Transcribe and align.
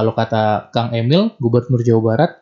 Kalau 0.00 0.16
kata 0.16 0.72
Kang 0.72 0.96
Emil, 0.96 1.36
Gubernur 1.36 1.84
Jawa 1.84 2.00
Barat, 2.00 2.32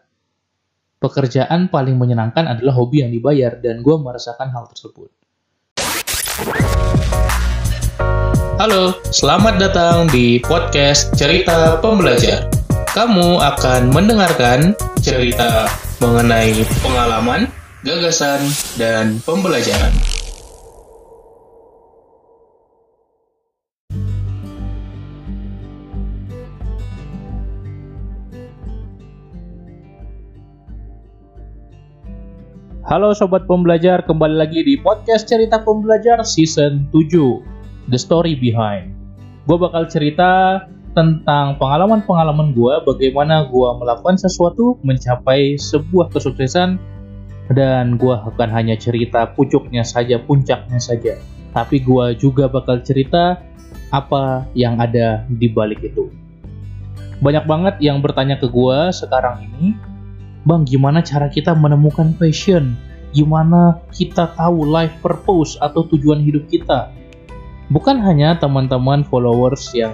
pekerjaan 1.02 1.66
paling 1.66 1.98
menyenangkan 1.98 2.46
adalah 2.46 2.70
hobi 2.70 3.02
yang 3.02 3.10
dibayar 3.10 3.58
dan 3.58 3.82
gue 3.82 3.98
merasakan 3.98 4.54
hal 4.54 4.70
tersebut. 4.70 5.10
Halo, 8.62 8.94
selamat 9.10 9.58
datang 9.58 10.06
di 10.06 10.38
podcast 10.38 11.10
Cerita 11.18 11.82
Pembelajar. 11.82 12.46
Kamu 12.94 13.42
akan 13.42 13.90
mendengarkan 13.90 14.78
cerita 15.02 15.66
mengenai 15.98 16.62
pengalaman, 16.78 17.50
gagasan, 17.82 18.38
dan 18.78 19.18
pembelajaran. 19.26 20.17
Halo 32.88 33.12
Sobat 33.12 33.44
Pembelajar, 33.44 34.00
kembali 34.00 34.40
lagi 34.40 34.64
di 34.64 34.80
podcast 34.80 35.28
Cerita 35.28 35.60
Pembelajar 35.60 36.24
Season 36.24 36.88
7 36.88 37.92
The 37.92 38.00
Story 38.00 38.32
Behind. 38.32 38.96
Gue 39.44 39.60
bakal 39.60 39.92
cerita 39.92 40.64
tentang 40.96 41.60
pengalaman-pengalaman 41.60 42.56
gue 42.56 42.80
Bagaimana 42.88 43.44
gue 43.44 43.68
melakukan 43.76 44.16
sesuatu 44.16 44.80
mencapai 44.80 45.60
sebuah 45.60 46.08
kesuksesan 46.16 46.80
Dan 47.52 48.00
gue 48.00 48.16
akan 48.16 48.48
hanya 48.48 48.72
cerita 48.80 49.36
pucuknya 49.36 49.84
saja, 49.84 50.16
puncaknya 50.16 50.80
saja 50.80 51.20
Tapi 51.52 51.84
gue 51.84 52.16
juga 52.16 52.48
bakal 52.48 52.80
cerita 52.80 53.36
apa 53.92 54.48
yang 54.56 54.80
ada 54.80 55.28
di 55.28 55.52
balik 55.52 55.84
itu. 55.84 56.08
Banyak 57.20 57.44
banget 57.44 57.84
yang 57.84 58.00
bertanya 58.00 58.40
ke 58.40 58.48
gue 58.48 58.96
sekarang 58.96 59.44
ini 59.44 59.76
Bang, 60.48 60.64
gimana 60.64 61.04
cara 61.04 61.28
kita 61.28 61.52
menemukan 61.52 62.16
passion? 62.16 62.72
Gimana 63.12 63.84
kita 63.92 64.32
tahu 64.32 64.64
life 64.64 64.96
purpose 65.04 65.60
atau 65.60 65.84
tujuan 65.92 66.24
hidup 66.24 66.48
kita? 66.48 66.88
Bukan 67.68 68.00
hanya 68.00 68.32
teman-teman 68.40 69.04
followers 69.04 69.68
yang 69.76 69.92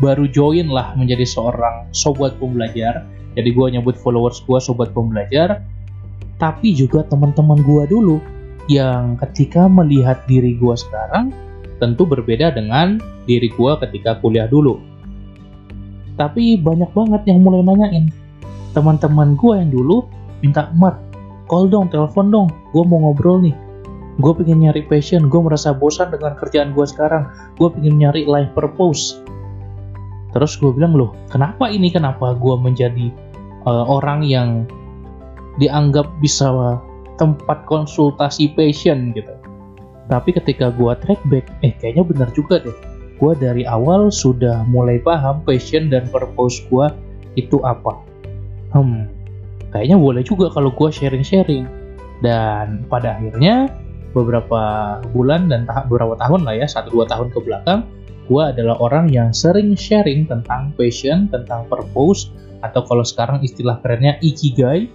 baru 0.00 0.24
join 0.32 0.72
lah 0.72 0.96
menjadi 0.96 1.28
seorang 1.28 1.92
sobat 1.92 2.40
pembelajar. 2.40 3.04
Jadi 3.36 3.52
gue 3.52 3.66
nyebut 3.68 3.92
followers 4.00 4.40
gue 4.48 4.56
sobat 4.64 4.96
pembelajar. 4.96 5.60
Tapi 6.40 6.72
juga 6.72 7.04
teman-teman 7.04 7.60
gue 7.60 7.84
dulu 7.92 8.16
yang 8.72 9.20
ketika 9.20 9.68
melihat 9.68 10.24
diri 10.24 10.56
gue 10.56 10.72
sekarang 10.72 11.36
tentu 11.84 12.08
berbeda 12.08 12.48
dengan 12.56 12.96
diri 13.28 13.52
gue 13.52 13.72
ketika 13.84 14.16
kuliah 14.24 14.48
dulu. 14.48 14.80
Tapi 16.16 16.56
banyak 16.56 16.96
banget 16.96 17.28
yang 17.28 17.44
mulai 17.44 17.60
nanyain, 17.60 18.08
teman-teman 18.72 19.36
gue 19.36 19.52
yang 19.52 19.70
dulu 19.70 20.08
minta 20.40 20.72
Mar 20.76 20.96
call 21.46 21.68
dong 21.68 21.92
telepon 21.92 22.32
dong 22.32 22.48
gue 22.72 22.82
mau 22.84 23.08
ngobrol 23.08 23.44
nih. 23.44 23.56
Gue 24.20 24.32
pengen 24.36 24.64
nyari 24.64 24.84
passion 24.88 25.28
gue 25.28 25.40
merasa 25.40 25.72
bosan 25.72 26.12
dengan 26.12 26.36
kerjaan 26.36 26.76
gue 26.76 26.84
sekarang. 26.84 27.28
Gue 27.56 27.68
pengen 27.72 28.00
nyari 28.00 28.28
life 28.28 28.52
purpose. 28.56 29.20
Terus 30.32 30.56
gue 30.56 30.72
bilang 30.72 30.96
loh 30.96 31.12
kenapa 31.28 31.68
ini? 31.68 31.92
Kenapa 31.92 32.32
gue 32.36 32.56
menjadi 32.56 33.12
uh, 33.68 33.84
orang 33.84 34.24
yang 34.24 34.64
dianggap 35.60 36.08
bisa 36.24 36.80
tempat 37.20 37.64
konsultasi 37.68 38.52
passion? 38.56 39.12
Gitu. 39.12 39.32
Tapi 40.08 40.32
ketika 40.32 40.72
gue 40.72 40.92
track 41.04 41.20
back 41.28 41.48
eh 41.64 41.72
kayaknya 41.76 42.04
benar 42.04 42.28
juga 42.32 42.64
deh. 42.64 42.76
Gue 43.20 43.36
dari 43.36 43.64
awal 43.68 44.08
sudah 44.08 44.64
mulai 44.68 45.00
paham 45.00 45.44
passion 45.44 45.92
dan 45.92 46.08
purpose 46.08 46.64
gue 46.68 46.88
itu 47.36 47.60
apa 47.64 48.11
hmm, 48.72 49.02
kayaknya 49.72 49.96
boleh 50.00 50.22
juga 50.24 50.52
kalau 50.52 50.72
gue 50.72 50.88
sharing-sharing. 50.92 51.68
Dan 52.22 52.86
pada 52.86 53.18
akhirnya 53.18 53.66
beberapa 54.14 54.62
bulan 55.10 55.50
dan 55.50 55.66
tahap 55.66 55.90
beberapa 55.90 56.14
tahun 56.20 56.46
lah 56.46 56.54
ya, 56.62 56.66
satu 56.68 56.92
dua 56.94 57.04
tahun 57.10 57.32
ke 57.34 57.38
belakang, 57.42 57.80
gue 58.30 58.42
adalah 58.42 58.78
orang 58.78 59.10
yang 59.10 59.34
sering 59.34 59.74
sharing 59.74 60.28
tentang 60.30 60.70
passion, 60.78 61.26
tentang 61.32 61.66
purpose, 61.66 62.30
atau 62.62 62.86
kalau 62.86 63.02
sekarang 63.02 63.42
istilah 63.42 63.82
kerennya 63.82 64.16
ikigai. 64.22 64.86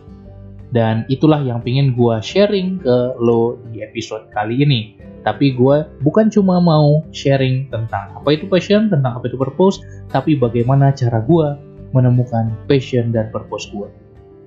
Dan 0.68 1.08
itulah 1.08 1.40
yang 1.40 1.64
pingin 1.64 1.96
gue 1.96 2.16
sharing 2.20 2.84
ke 2.84 3.16
lo 3.24 3.56
di 3.72 3.80
episode 3.80 4.28
kali 4.36 4.68
ini. 4.68 5.00
Tapi 5.24 5.56
gue 5.56 5.84
bukan 6.04 6.28
cuma 6.28 6.60
mau 6.60 7.04
sharing 7.16 7.72
tentang 7.72 8.16
apa 8.16 8.36
itu 8.36 8.52
passion, 8.52 8.92
tentang 8.92 9.16
apa 9.16 9.32
itu 9.32 9.40
purpose, 9.40 9.80
tapi 10.12 10.36
bagaimana 10.36 10.92
cara 10.92 11.24
gue 11.24 11.67
menemukan 11.92 12.52
passion 12.66 13.12
dan 13.16 13.30
purpose 13.32 13.70
gue. 13.72 13.88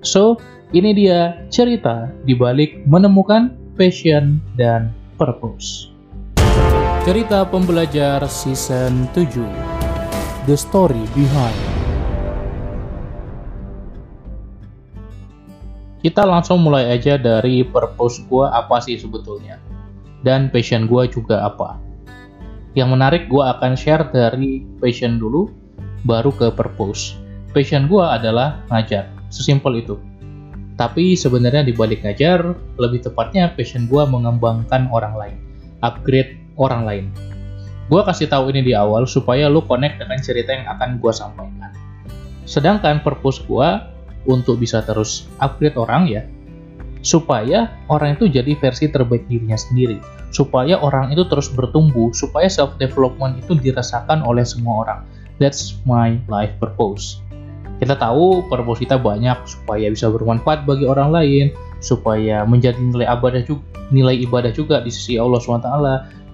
So, 0.00 0.40
ini 0.72 0.96
dia 0.96 1.44
cerita 1.52 2.08
di 2.24 2.32
balik 2.32 2.84
menemukan 2.88 3.52
passion 3.76 4.40
dan 4.56 4.92
purpose. 5.20 5.92
Cerita 7.04 7.48
pembelajar 7.48 8.20
season 8.28 9.08
7 9.16 9.40
The 10.44 10.56
Story 10.56 11.00
Behind 11.16 11.80
Kita 16.00 16.24
langsung 16.24 16.64
mulai 16.64 16.96
aja 16.96 17.20
dari 17.20 17.60
purpose 17.60 18.24
gue 18.24 18.48
apa 18.48 18.80
sih 18.80 18.96
sebetulnya 18.96 19.60
dan 20.24 20.48
passion 20.48 20.88
gue 20.88 21.04
juga 21.12 21.44
apa. 21.44 21.76
Yang 22.72 22.88
menarik 22.96 23.22
gue 23.28 23.44
akan 23.44 23.76
share 23.76 24.08
dari 24.08 24.64
passion 24.80 25.20
dulu 25.20 25.52
baru 26.08 26.32
ke 26.32 26.48
purpose 26.56 27.20
passion 27.50 27.86
gue 27.90 28.02
adalah 28.02 28.62
ngajar. 28.70 29.10
Sesimpel 29.30 29.82
itu. 29.82 29.98
Tapi 30.74 31.12
sebenarnya 31.12 31.60
di 31.60 31.76
balik 31.76 32.02
ngajar, 32.02 32.56
lebih 32.80 33.04
tepatnya 33.04 33.52
passion 33.52 33.84
gue 33.86 34.02
mengembangkan 34.08 34.88
orang 34.90 35.14
lain. 35.14 35.36
Upgrade 35.84 36.40
orang 36.56 36.82
lain. 36.88 37.06
Gue 37.90 38.00
kasih 38.06 38.30
tahu 38.30 38.54
ini 38.54 38.62
di 38.62 38.72
awal 38.72 39.04
supaya 39.04 39.50
lu 39.50 39.66
connect 39.66 39.98
dengan 39.98 40.18
cerita 40.22 40.54
yang 40.54 40.66
akan 40.70 41.02
gue 41.02 41.12
sampaikan. 41.12 41.74
Sedangkan 42.46 43.02
purpose 43.02 43.42
gue 43.44 43.68
untuk 44.30 44.62
bisa 44.62 44.82
terus 44.86 45.26
upgrade 45.42 45.74
orang 45.74 46.06
ya, 46.06 46.22
supaya 47.00 47.72
orang 47.88 48.16
itu 48.16 48.28
jadi 48.28 48.52
versi 48.56 48.92
terbaik 48.92 49.24
dirinya 49.26 49.56
sendiri, 49.56 49.98
supaya 50.30 50.76
orang 50.78 51.10
itu 51.10 51.24
terus 51.26 51.48
bertumbuh, 51.48 52.12
supaya 52.12 52.46
self 52.46 52.76
development 52.76 53.40
itu 53.40 53.56
dirasakan 53.56 54.22
oleh 54.22 54.44
semua 54.44 54.86
orang. 54.86 55.00
That's 55.40 55.80
my 55.88 56.20
life 56.28 56.52
purpose. 56.60 57.24
Kita 57.80 57.96
tahu 57.96 58.44
purpose 58.44 58.84
kita 58.84 59.00
banyak 59.00 59.40
supaya 59.48 59.88
bisa 59.88 60.12
bermanfaat 60.12 60.68
bagi 60.68 60.84
orang 60.84 61.16
lain, 61.16 61.46
supaya 61.80 62.44
menjadi 62.44 62.76
nilai 62.76 63.08
ibadah 63.08 63.40
juga, 63.40 63.64
nilai 63.88 64.20
ibadah 64.20 64.52
juga 64.52 64.84
di 64.84 64.92
sisi 64.92 65.16
Allah 65.16 65.40
SWT 65.40 65.68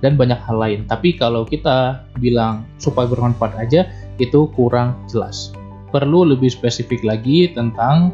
dan 0.03 0.19
banyak 0.19 0.37
hal 0.43 0.59
lain. 0.59 0.81
Tapi 0.91 1.15
kalau 1.15 1.47
kita 1.47 2.03
bilang 2.19 2.67
supaya 2.83 3.07
bermanfaat 3.07 3.55
aja 3.63 3.87
itu 4.19 4.51
kurang 4.59 4.99
jelas. 5.07 5.55
Perlu 5.95 6.35
lebih 6.35 6.51
spesifik 6.51 7.07
lagi 7.07 7.55
tentang 7.55 8.11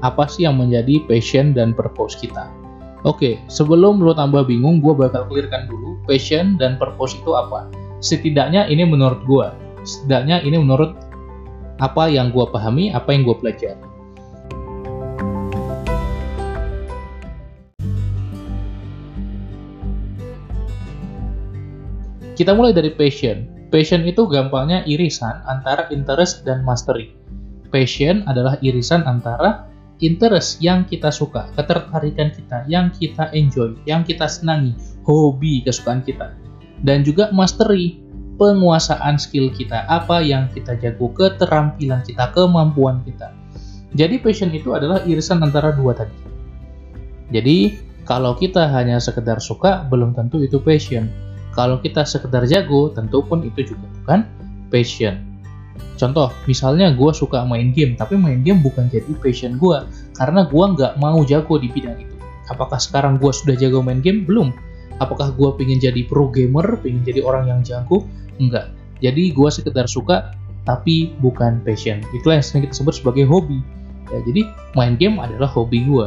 apa 0.00 0.24
sih 0.24 0.48
yang 0.48 0.56
menjadi 0.56 1.04
passion 1.04 1.52
dan 1.52 1.76
purpose 1.76 2.16
kita. 2.16 2.48
Oke, 3.04 3.40
sebelum 3.48 4.00
lo 4.00 4.12
tambah 4.12 4.44
bingung, 4.44 4.84
gue 4.84 4.92
bakal 4.92 5.24
clearkan 5.28 5.68
dulu 5.68 6.00
passion 6.04 6.56
dan 6.60 6.76
purpose 6.76 7.16
itu 7.16 7.32
apa. 7.32 7.68
Setidaknya 8.00 8.68
ini 8.68 8.84
menurut 8.88 9.20
gue, 9.24 9.48
setidaknya 9.84 10.40
ini 10.44 10.60
menurut 10.60 10.96
apa 11.80 12.12
yang 12.12 12.28
gue 12.28 12.44
pahami, 12.44 12.92
apa 12.92 13.16
yang 13.16 13.24
gue 13.24 13.36
pelajari. 13.40 13.80
Kita 22.36 22.56
mulai 22.56 22.72
dari 22.72 22.92
passion. 22.96 23.68
Passion 23.68 24.00
itu 24.08 24.24
gampangnya 24.24 24.80
irisan 24.88 25.44
antara 25.44 25.92
interest 25.92 26.44
dan 26.48 26.64
mastery. 26.64 27.12
Passion 27.68 28.24
adalah 28.24 28.56
irisan 28.64 29.04
antara 29.04 29.68
interest 30.00 30.58
yang 30.64 30.88
kita 30.88 31.12
suka, 31.12 31.52
ketertarikan 31.54 32.32
kita, 32.32 32.64
yang 32.64 32.88
kita 32.96 33.28
enjoy, 33.36 33.76
yang 33.84 34.02
kita 34.02 34.24
senangi, 34.24 34.72
hobi 35.04 35.60
kesukaan 35.62 36.00
kita. 36.00 36.32
Dan 36.80 37.04
juga 37.04 37.28
mastery, 37.30 38.00
penguasaan 38.40 39.20
skill 39.20 39.52
kita, 39.52 39.84
apa 39.84 40.24
yang 40.24 40.48
kita 40.56 40.72
jago, 40.80 41.12
keterampilan 41.12 42.00
kita, 42.00 42.32
kemampuan 42.32 43.04
kita. 43.04 43.36
Jadi 43.92 44.16
passion 44.16 44.48
itu 44.56 44.72
adalah 44.72 45.04
irisan 45.04 45.44
antara 45.44 45.76
dua 45.76 45.92
tadi. 45.92 46.16
Jadi 47.28 47.76
kalau 48.08 48.32
kita 48.32 48.64
hanya 48.72 48.96
sekedar 48.96 49.44
suka, 49.44 49.84
belum 49.92 50.16
tentu 50.16 50.40
itu 50.40 50.56
passion. 50.56 51.12
Kalau 51.52 51.84
kita 51.84 52.08
sekedar 52.08 52.48
jago, 52.48 52.88
tentu 52.96 53.20
pun 53.20 53.44
itu 53.44 53.76
juga 53.76 53.84
bukan 54.00 54.24
passion. 54.72 55.20
Contoh, 56.00 56.32
misalnya 56.48 56.96
gue 56.96 57.12
suka 57.12 57.44
main 57.44 57.76
game, 57.76 57.92
tapi 57.92 58.16
main 58.16 58.40
game 58.40 58.64
bukan 58.64 58.88
jadi 58.88 59.10
passion 59.20 59.60
gue, 59.60 59.84
karena 60.16 60.48
gue 60.48 60.64
nggak 60.64 60.96
mau 60.96 61.20
jago 61.28 61.60
di 61.60 61.68
bidang 61.68 62.00
itu. 62.00 62.16
Apakah 62.48 62.80
sekarang 62.80 63.20
gue 63.20 63.28
sudah 63.30 63.52
jago 63.52 63.84
main 63.84 64.00
game? 64.00 64.24
Belum. 64.24 64.48
Apakah 64.96 65.32
gue 65.36 65.50
pengen 65.60 65.76
jadi 65.76 66.08
pro 66.08 66.32
gamer, 66.32 66.80
pengen 66.80 67.04
jadi 67.04 67.20
orang 67.20 67.52
yang 67.52 67.60
jago? 67.60 68.08
Enggak 68.40 68.72
jadi 69.00 69.32
gue 69.32 69.48
sekedar 69.48 69.88
suka 69.88 70.36
tapi 70.68 71.16
bukan 71.24 71.64
passion. 71.64 72.04
Itulah 72.12 72.38
yang 72.40 72.46
sering 72.46 72.62
kita 72.68 72.84
sebut 72.84 72.94
sebagai 73.00 73.24
hobi. 73.24 73.64
Ya, 74.12 74.20
jadi 74.28 74.42
main 74.76 74.94
game 75.00 75.16
adalah 75.16 75.48
hobi 75.48 75.82
gue. 75.88 76.06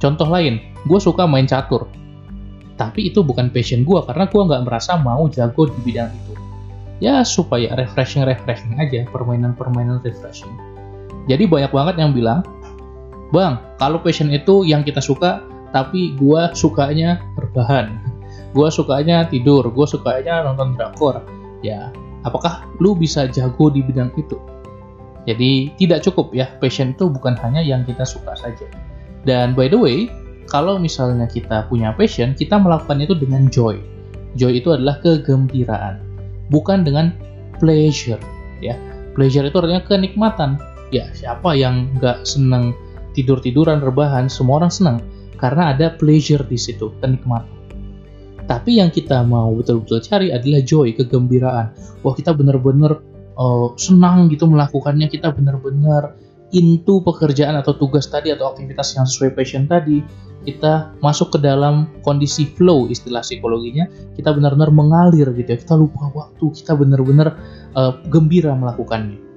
Contoh 0.00 0.28
lain, 0.28 0.60
gue 0.84 1.00
suka 1.00 1.24
main 1.24 1.48
catur. 1.48 1.88
Tapi 2.76 3.12
itu 3.12 3.20
bukan 3.20 3.52
passion 3.52 3.84
gue 3.84 4.00
karena 4.08 4.24
gue 4.28 4.42
nggak 4.44 4.64
merasa 4.64 4.96
mau 4.96 5.28
jago 5.28 5.68
di 5.68 5.80
bidang 5.84 6.12
itu. 6.12 6.32
Ya 7.00 7.24
supaya 7.24 7.72
refreshing-refreshing 7.80 8.76
aja, 8.76 9.08
permainan-permainan 9.08 10.04
refreshing. 10.04 10.52
Jadi 11.28 11.48
banyak 11.48 11.72
banget 11.72 11.96
yang 11.96 12.12
bilang, 12.12 12.44
Bang, 13.32 13.62
kalau 13.80 14.02
passion 14.02 14.28
itu 14.28 14.68
yang 14.68 14.84
kita 14.84 15.00
suka, 15.00 15.40
tapi 15.72 16.12
gue 16.20 16.42
sukanya 16.52 17.24
berbahan. 17.38 17.96
Gue 18.50 18.68
sukanya 18.68 19.30
tidur, 19.30 19.62
gue 19.70 19.86
sukanya 19.86 20.42
nonton 20.42 20.74
drakor. 20.74 21.22
Ya, 21.62 21.94
apakah 22.26 22.66
lu 22.82 22.98
bisa 22.98 23.30
jago 23.30 23.70
di 23.70 23.84
bidang 23.84 24.10
itu? 24.18 24.36
Jadi 25.28 25.70
tidak 25.76 26.02
cukup 26.02 26.32
ya, 26.34 26.48
passion 26.58 26.96
itu 26.96 27.06
bukan 27.06 27.36
hanya 27.44 27.60
yang 27.60 27.86
kita 27.86 28.02
suka 28.02 28.34
saja. 28.34 28.66
Dan 29.22 29.52
by 29.52 29.68
the 29.68 29.76
way, 29.76 30.08
kalau 30.48 30.80
misalnya 30.80 31.28
kita 31.28 31.68
punya 31.70 31.94
passion, 31.94 32.34
kita 32.34 32.58
melakukannya 32.58 33.06
itu 33.06 33.14
dengan 33.14 33.46
joy. 33.52 33.78
Joy 34.34 34.58
itu 34.58 34.74
adalah 34.74 34.98
kegembiraan, 35.04 36.00
bukan 36.48 36.82
dengan 36.82 37.14
pleasure. 37.60 38.18
Ya, 38.58 38.74
pleasure 39.14 39.46
itu 39.46 39.56
artinya 39.60 39.84
kenikmatan. 39.84 40.58
Ya, 40.90 41.06
siapa 41.14 41.54
yang 41.54 41.92
nggak 42.00 42.26
senang 42.26 42.74
tidur-tiduran 43.14 43.78
rebahan? 43.84 44.26
Semua 44.26 44.64
orang 44.64 44.72
senang 44.72 44.98
karena 45.38 45.76
ada 45.76 45.94
pleasure 45.94 46.42
di 46.48 46.58
situ, 46.58 46.90
kenikmatan. 46.98 47.59
Tapi 48.50 48.82
yang 48.82 48.90
kita 48.90 49.22
mau 49.22 49.54
betul-betul 49.54 50.02
cari 50.02 50.34
adalah 50.34 50.58
joy, 50.66 50.90
kegembiraan. 50.98 51.70
Wah, 52.02 52.14
kita 52.18 52.34
benar-benar 52.34 52.98
uh, 53.38 53.70
senang 53.78 54.26
gitu 54.26 54.50
melakukannya, 54.50 55.06
kita 55.06 55.30
benar-benar 55.30 56.18
into 56.50 56.98
pekerjaan 57.06 57.54
atau 57.54 57.78
tugas 57.78 58.10
tadi 58.10 58.34
atau 58.34 58.50
aktivitas 58.50 58.98
yang 58.98 59.06
sesuai 59.06 59.38
passion 59.38 59.70
tadi, 59.70 60.02
kita 60.42 60.98
masuk 60.98 61.36
ke 61.36 61.38
dalam 61.38 61.94
kondisi 62.02 62.50
flow 62.58 62.90
istilah 62.90 63.22
psikologinya, 63.22 63.86
kita 64.18 64.34
benar-benar 64.34 64.74
mengalir 64.74 65.30
gitu 65.30 65.46
ya, 65.46 65.58
kita 65.62 65.78
lupa 65.78 66.10
waktu, 66.10 66.50
kita 66.50 66.74
benar-benar 66.74 67.38
uh, 67.78 68.02
gembira 68.10 68.50
melakukannya. 68.58 69.30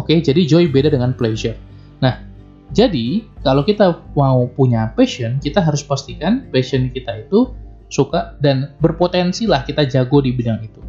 Oke, 0.00 0.16
jadi 0.16 0.40
joy 0.48 0.72
beda 0.72 0.88
dengan 0.88 1.12
pleasure. 1.12 1.60
Nah, 2.00 2.24
jadi 2.72 3.20
kalau 3.44 3.68
kita 3.68 4.00
mau 4.16 4.48
punya 4.48 4.96
passion, 4.96 5.36
kita 5.44 5.60
harus 5.60 5.84
pastikan 5.84 6.48
passion 6.48 6.88
kita 6.88 7.28
itu 7.28 7.52
suka 7.90 8.38
dan 8.38 8.72
berpotensi 8.78 9.50
lah 9.50 9.66
kita 9.66 9.84
jago 9.84 10.22
di 10.22 10.30
bidang 10.30 10.62
itu. 10.62 10.80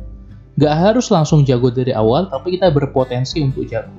Gak 0.61 0.75
harus 0.77 1.09
langsung 1.09 1.41
jago 1.41 1.73
dari 1.73 1.91
awal, 1.91 2.29
tapi 2.29 2.55
kita 2.55 2.69
berpotensi 2.69 3.41
untuk 3.41 3.65
jago. 3.65 3.91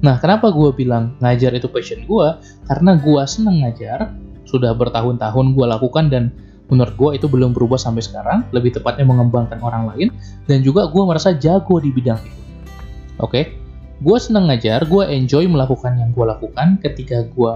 Nah, 0.00 0.16
kenapa 0.18 0.48
gue 0.50 0.72
bilang 0.72 1.14
ngajar 1.20 1.52
itu 1.52 1.68
passion 1.68 2.02
gue? 2.08 2.28
Karena 2.66 2.96
gue 2.96 3.22
seneng 3.28 3.62
ngajar, 3.62 4.10
sudah 4.48 4.72
bertahun-tahun 4.72 5.52
gue 5.52 5.66
lakukan 5.68 6.08
dan 6.08 6.32
menurut 6.72 6.94
gue 6.96 7.10
itu 7.20 7.26
belum 7.28 7.52
berubah 7.52 7.76
sampai 7.76 8.00
sekarang, 8.00 8.48
lebih 8.56 8.72
tepatnya 8.72 9.04
mengembangkan 9.04 9.60
orang 9.60 9.92
lain, 9.92 10.08
dan 10.48 10.64
juga 10.64 10.88
gue 10.88 11.02
merasa 11.04 11.36
jago 11.36 11.76
di 11.80 11.92
bidang 11.92 12.20
itu. 12.24 12.40
Oke, 13.20 13.30
okay? 13.30 13.44
gue 14.00 14.16
seneng 14.18 14.48
ngajar, 14.48 14.88
gue 14.88 15.04
enjoy 15.06 15.44
melakukan 15.44 16.00
yang 16.00 16.10
gue 16.16 16.24
lakukan 16.24 16.80
ketika 16.80 17.24
gue 17.28 17.52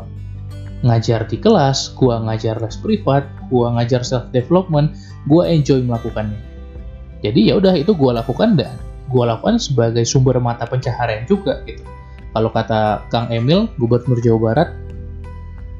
ngajar 0.87 1.27
di 1.27 1.39
kelas, 1.39 1.95
gue 1.99 2.15
ngajar 2.15 2.63
les 2.63 2.77
privat, 2.79 3.27
gue 3.51 3.67
ngajar 3.67 4.07
self 4.07 4.31
development, 4.31 4.95
gue 5.27 5.43
enjoy 5.43 5.83
melakukannya. 5.83 6.39
Jadi 7.23 7.51
ya 7.51 7.59
udah 7.59 7.75
itu 7.75 7.91
gue 7.95 8.13
lakukan 8.15 8.55
dan 8.55 8.79
gue 9.11 9.25
lakukan 9.25 9.59
sebagai 9.59 10.07
sumber 10.07 10.39
mata 10.39 10.69
pencaharian 10.69 11.27
juga 11.27 11.67
gitu. 11.67 11.83
Kalau 12.31 12.53
kata 12.55 13.09
Kang 13.11 13.27
Emil, 13.33 13.67
Gubernur 13.81 14.21
Jawa 14.23 14.39
Barat, 14.39 14.69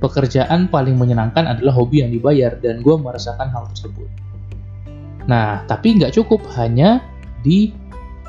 pekerjaan 0.03 0.67
paling 0.67 0.99
menyenangkan 0.99 1.47
adalah 1.47 1.75
hobi 1.77 2.03
yang 2.03 2.11
dibayar 2.11 2.59
dan 2.59 2.83
gue 2.83 2.95
merasakan 2.99 3.53
hal 3.53 3.71
tersebut. 3.71 4.09
Nah, 5.29 5.63
tapi 5.69 6.01
nggak 6.01 6.17
cukup 6.17 6.41
hanya 6.57 7.05
di 7.45 7.71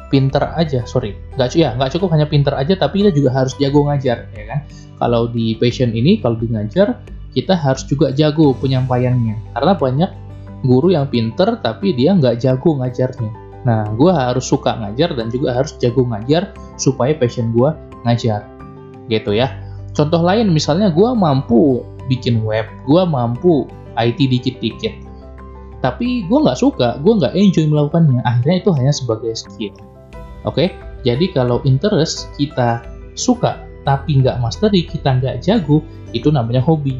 pinter 0.09 0.41
aja, 0.57 0.83
sorry, 0.89 1.15
nggak 1.37 1.53
ya 1.53 1.73
nggak 1.77 1.95
cukup 1.95 2.13
hanya 2.13 2.25
pinter 2.25 2.53
aja, 2.57 2.73
tapi 2.75 3.05
kita 3.05 3.13
juga 3.13 3.29
harus 3.33 3.53
jago 3.61 3.85
ngajar, 3.85 4.25
ya 4.33 4.43
kan? 4.49 4.59
Kalau 4.99 5.31
di 5.31 5.55
passion 5.55 5.95
ini, 5.95 6.19
kalau 6.19 6.35
di 6.35 6.51
ngajar, 6.51 6.99
kita 7.31 7.55
harus 7.55 7.87
juga 7.87 8.11
jago 8.11 8.51
penyampaiannya. 8.57 9.55
Karena 9.55 9.73
banyak 9.77 10.11
guru 10.65 10.91
yang 10.91 11.07
pinter, 11.07 11.55
tapi 11.63 11.95
dia 11.95 12.11
nggak 12.17 12.41
jago 12.43 12.75
ngajarnya. 12.81 13.31
Nah, 13.63 13.91
gue 13.95 14.11
harus 14.11 14.47
suka 14.47 14.75
ngajar 14.75 15.15
dan 15.15 15.31
juga 15.31 15.55
harus 15.55 15.75
jago 15.79 16.03
ngajar 16.07 16.51
supaya 16.75 17.15
passion 17.15 17.51
gue 17.55 17.69
ngajar. 18.07 18.43
Gitu 19.07 19.35
ya. 19.35 19.55
Contoh 19.95 20.19
lain, 20.19 20.51
misalnya 20.51 20.91
gue 20.91 21.09
mampu 21.15 21.83
bikin 22.07 22.43
web, 22.43 22.67
gue 22.87 23.01
mampu 23.07 23.67
IT 23.99 24.19
dikit-dikit. 24.19 24.95
Tapi 25.79 26.27
gue 26.27 26.39
nggak 26.43 26.59
suka, 26.59 26.99
gue 26.99 27.13
nggak 27.23 27.35
enjoy 27.35 27.67
melakukannya. 27.67 28.19
Akhirnya 28.27 28.57
itu 28.63 28.69
hanya 28.75 28.91
sebagai 28.91 29.31
skill. 29.35 29.75
Oke, 30.49 30.73
jadi 31.05 31.29
kalau 31.29 31.61
interest 31.69 32.33
kita 32.41 32.81
suka 33.13 33.61
tapi 33.85 34.17
nggak 34.17 34.41
mastery, 34.41 34.81
kita 34.89 35.21
nggak 35.21 35.45
jago, 35.45 35.85
itu 36.11 36.33
namanya 36.33 36.59
hobi. 36.65 36.97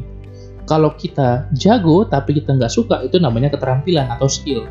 Kalau 0.70 0.94
kita 0.94 1.50
jago 1.58 2.06
tapi 2.06 2.38
kita 2.38 2.54
nggak 2.54 2.70
suka, 2.70 3.02
itu 3.02 3.18
namanya 3.18 3.50
keterampilan 3.50 4.06
atau 4.14 4.30
skill. 4.30 4.70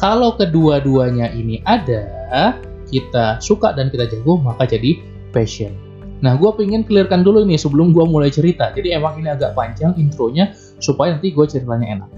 Kalau 0.00 0.32
kedua-duanya 0.40 1.36
ini 1.36 1.60
ada, 1.68 2.56
kita 2.88 3.36
suka 3.44 3.76
dan 3.76 3.92
kita 3.92 4.08
jago, 4.08 4.40
maka 4.40 4.64
jadi 4.64 4.96
passion. 5.30 5.76
Nah, 6.18 6.34
gue 6.34 6.50
pengen 6.58 6.82
clearkan 6.82 7.22
dulu 7.22 7.46
ini 7.46 7.54
sebelum 7.54 7.94
gue 7.94 8.02
mulai 8.02 8.32
cerita. 8.32 8.74
Jadi 8.74 8.90
emang 8.90 9.22
ini 9.22 9.30
agak 9.30 9.54
panjang 9.54 9.94
intronya, 10.00 10.50
supaya 10.82 11.14
nanti 11.14 11.30
gue 11.30 11.46
ceritanya 11.46 11.86
enak. 11.94 12.10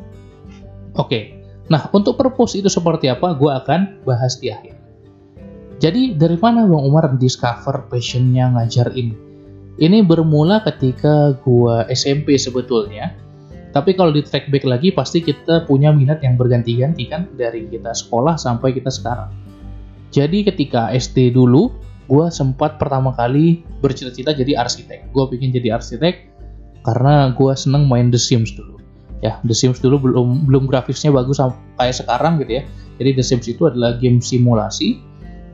Oke, 0.97 1.37
nah 1.69 1.89
untuk 1.93 2.17
purpose 2.17 2.57
itu 2.57 2.73
seperti 2.73 3.13
apa, 3.13 3.37
gue 3.37 3.51
akan 3.53 4.05
bahas 4.09 4.41
di 4.41 4.49
akhir. 4.49 4.80
Jadi 5.81 6.13
dari 6.13 6.37
mana 6.37 6.69
Bang 6.69 6.85
Umar 6.85 7.09
discover 7.17 7.89
passionnya 7.89 8.53
ngajar 8.53 8.93
ini? 8.93 9.17
Ini 9.81 10.05
bermula 10.05 10.61
ketika 10.61 11.33
gua 11.41 11.89
SMP 11.89 12.37
sebetulnya. 12.37 13.17
Tapi 13.73 13.97
kalau 13.97 14.13
di 14.13 14.21
track 14.21 14.53
back 14.53 14.69
lagi 14.69 14.93
pasti 14.93 15.25
kita 15.25 15.65
punya 15.65 15.89
minat 15.89 16.21
yang 16.21 16.37
berganti-ganti 16.37 17.09
kan 17.09 17.25
dari 17.33 17.65
kita 17.65 17.97
sekolah 17.97 18.37
sampai 18.37 18.77
kita 18.77 18.93
sekarang. 18.93 19.33
Jadi 20.13 20.43
ketika 20.45 20.91
SD 20.93 21.33
dulu, 21.33 21.71
gue 22.11 22.27
sempat 22.35 22.83
pertama 22.83 23.15
kali 23.15 23.63
bercita-cita 23.79 24.35
jadi 24.35 24.59
arsitek. 24.59 25.15
Gue 25.15 25.25
pengen 25.31 25.55
jadi 25.55 25.79
arsitek 25.79 26.29
karena 26.83 27.31
gue 27.33 27.53
seneng 27.55 27.87
main 27.87 28.11
The 28.11 28.19
Sims 28.19 28.53
dulu. 28.59 28.83
Ya, 29.23 29.39
The 29.47 29.55
Sims 29.55 29.79
dulu 29.79 30.03
belum 30.03 30.51
belum 30.51 30.67
grafisnya 30.67 31.15
bagus 31.15 31.39
kayak 31.79 31.95
sekarang 31.95 32.43
gitu 32.43 32.59
ya. 32.59 32.63
Jadi 32.99 33.23
The 33.23 33.25
Sims 33.25 33.47
itu 33.47 33.71
adalah 33.71 33.97
game 34.03 34.19
simulasi 34.19 34.99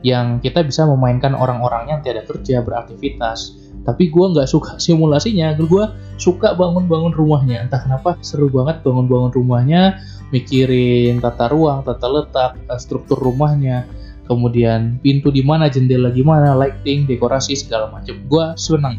yang 0.06 0.38
kita 0.38 0.62
bisa 0.62 0.86
memainkan 0.86 1.34
orang-orangnya 1.34 1.98
yang 1.98 2.04
tidak 2.06 2.30
kerja 2.30 2.62
beraktivitas. 2.62 3.58
Tapi 3.82 4.06
gue 4.06 4.26
nggak 4.30 4.46
suka 4.46 4.78
simulasinya. 4.84 5.58
Gue 5.58 5.90
suka 6.22 6.54
bangun-bangun 6.54 7.10
rumahnya. 7.10 7.66
Entah 7.66 7.82
kenapa 7.82 8.14
seru 8.22 8.46
banget 8.46 8.86
bangun-bangun 8.86 9.34
rumahnya 9.34 9.98
mikirin 10.30 11.22
tata 11.22 11.50
ruang 11.50 11.82
tata 11.82 12.06
letak 12.06 12.54
eh, 12.70 12.78
struktur 12.78 13.18
rumahnya. 13.18 13.82
Kemudian 14.26 14.98
pintu 15.02 15.30
di 15.30 15.42
mana 15.42 15.70
jendela 15.70 16.10
gimana 16.10 16.54
lighting 16.58 17.06
dekorasi 17.06 17.54
segala 17.54 17.94
macam 17.94 18.18
gue 18.26 18.44
senang 18.58 18.98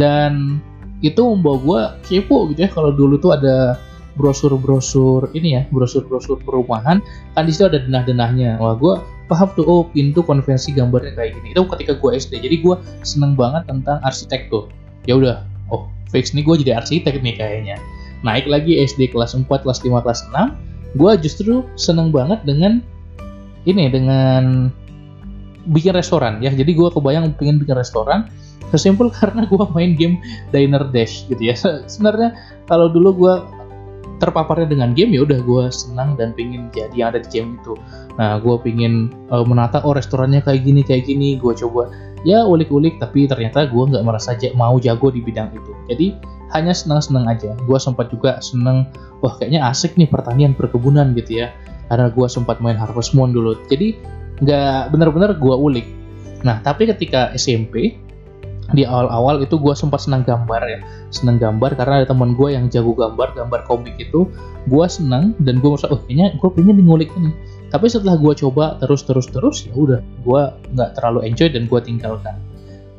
dan 0.00 0.64
itu 1.04 1.20
membawa 1.20 1.60
gue 1.60 1.80
kepo 2.08 2.48
gitu 2.48 2.64
ya 2.64 2.70
kalau 2.72 2.88
dulu 2.88 3.20
tuh 3.20 3.36
ada 3.36 3.76
brosur-brosur 4.16 5.32
ini 5.36 5.60
ya 5.60 5.62
brosur-brosur 5.68 6.40
perumahan. 6.40 7.04
Kan 7.36 7.44
di 7.44 7.52
situ 7.52 7.68
ada 7.68 7.84
denah-denahnya. 7.84 8.56
Wah 8.60 8.76
gue 8.80 8.94
paham 9.30 9.46
tuh 9.54 9.62
oh 9.62 9.86
pintu 9.86 10.26
konvensi 10.26 10.74
gambarnya 10.74 11.14
kayak 11.14 11.38
gini. 11.38 11.54
Itu 11.54 11.70
ketika 11.70 11.94
gue 11.94 12.10
SD 12.18 12.42
jadi 12.42 12.56
gue 12.58 12.74
seneng 13.06 13.38
banget 13.38 13.70
tentang 13.70 14.02
arsitektur 14.02 14.66
ya 15.06 15.16
udah 15.16 15.46
oh 15.70 15.86
fix 16.10 16.34
nih 16.34 16.42
gue 16.42 16.66
jadi 16.66 16.82
arsitek 16.82 17.22
nih 17.22 17.38
kayaknya. 17.38 17.76
Naik 18.26 18.50
lagi 18.50 18.82
SD 18.82 19.14
kelas 19.14 19.32
4 19.38 19.46
kelas 19.46 19.80
5 19.86 20.02
kelas 20.02 20.20
6 20.34 20.98
gue 20.98 21.12
justru 21.22 21.62
seneng 21.78 22.10
banget 22.10 22.42
dengan 22.42 22.82
ini 23.62 23.86
dengan 23.86 24.74
bikin 25.70 25.94
restoran 25.94 26.42
ya. 26.42 26.50
Jadi 26.50 26.74
gue 26.74 26.88
kebayang 26.90 27.30
pengen 27.38 27.62
bikin 27.62 27.78
restoran 27.78 28.26
sesimpel 28.74 29.10
karena 29.10 29.46
gue 29.46 29.64
main 29.74 29.94
game 29.94 30.18
Diner 30.50 30.82
Dash 30.90 31.26
gitu 31.30 31.40
ya. 31.40 31.54
Sebenarnya 31.92 32.34
kalau 32.66 32.90
dulu 32.90 33.26
gue 33.26 33.34
terpaparnya 34.20 34.68
dengan 34.68 34.92
game 34.92 35.16
ya 35.16 35.24
udah 35.24 35.40
gue 35.40 35.64
senang 35.72 36.14
dan 36.14 36.36
pengen 36.36 36.68
jadi 36.70 36.92
yang 36.92 37.08
ada 37.16 37.24
di 37.24 37.28
game 37.32 37.56
itu. 37.56 37.74
Nah 38.20 38.36
gue 38.38 38.54
pengen 38.60 39.08
uh, 39.32 39.42
menata 39.42 39.80
oh 39.82 39.96
restorannya 39.96 40.44
kayak 40.44 40.62
gini 40.62 40.84
kayak 40.84 41.08
gini. 41.08 41.40
Gue 41.40 41.56
coba 41.56 41.88
ya 42.28 42.44
ulik-ulik 42.44 43.00
tapi 43.00 43.24
ternyata 43.24 43.64
gue 43.66 43.82
nggak 43.90 44.04
merasa 44.04 44.36
mau 44.52 44.76
jago 44.76 45.08
di 45.08 45.24
bidang 45.24 45.50
itu. 45.56 45.72
Jadi 45.88 46.06
hanya 46.52 46.76
senang-senang 46.76 47.24
aja. 47.26 47.56
Gue 47.64 47.80
sempat 47.80 48.12
juga 48.12 48.36
senang 48.44 48.86
wah 49.24 49.34
kayaknya 49.40 49.64
asik 49.64 49.96
nih 49.96 50.06
pertanian 50.06 50.52
perkebunan 50.52 51.16
gitu 51.16 51.40
ya. 51.40 51.56
Karena 51.88 52.12
gue 52.12 52.26
sempat 52.28 52.60
main 52.60 52.76
Harvest 52.76 53.16
Moon 53.16 53.32
dulu. 53.32 53.56
Jadi 53.72 53.96
nggak 54.44 54.92
bener-bener 54.92 55.32
gue 55.34 55.54
ulik. 55.56 55.88
Nah 56.44 56.60
tapi 56.60 56.86
ketika 56.92 57.32
SMP 57.32 57.96
di 58.70 58.86
awal-awal 58.86 59.42
itu 59.42 59.58
gue 59.58 59.74
sempat 59.74 60.06
senang 60.06 60.22
gambar 60.22 60.62
ya. 60.62 60.78
Senang 61.10 61.42
gambar 61.42 61.74
karena 61.74 62.02
ada 62.02 62.06
teman 62.14 62.38
gue 62.38 62.54
yang 62.54 62.70
jago 62.70 62.94
gambar 62.94 63.34
gambar 63.34 63.66
komik 63.66 63.98
itu. 63.98 64.30
Gue 64.70 64.86
senang 64.86 65.34
dan 65.42 65.58
gue 65.58 65.70
merasa 65.74 65.90
oh 65.90 65.98
kayaknya 66.06 66.38
gue 66.38 66.50
pengen 66.54 66.86
ngulik 66.86 67.10
ini. 67.18 67.34
Tapi 67.70 67.86
setelah 67.86 68.18
gue 68.18 68.34
coba 68.34 68.78
terus 68.78 69.02
terus 69.06 69.26
terus 69.30 69.66
ya 69.66 69.74
udah 69.74 70.00
gue 70.02 70.42
nggak 70.74 70.90
terlalu 70.98 71.26
enjoy 71.26 71.50
dan 71.50 71.66
gue 71.66 71.80
tinggalkan. 71.82 72.34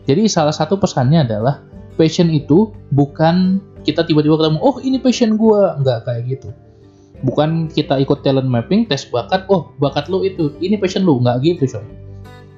Jadi 0.08 0.28
salah 0.28 0.56
satu 0.56 0.76
pesannya 0.76 1.24
adalah 1.24 1.64
passion 1.96 2.28
itu 2.32 2.72
bukan 2.92 3.60
kita 3.88 4.04
tiba-tiba 4.06 4.38
ketemu 4.38 4.60
oh 4.60 4.78
ini 4.84 4.98
passion 5.00 5.40
gue 5.40 5.60
nggak 5.84 6.00
kayak 6.04 6.22
gitu. 6.28 6.50
Bukan 7.22 7.70
kita 7.70 8.02
ikut 8.02 8.26
talent 8.26 8.50
mapping 8.50 8.90
tes 8.90 9.08
bakat 9.08 9.46
oh 9.48 9.72
bakat 9.78 10.10
lo 10.10 10.26
itu 10.26 10.52
ini 10.60 10.76
passion 10.76 11.08
lo 11.08 11.22
nggak 11.22 11.46
gitu 11.48 11.80
coy. 11.80 11.86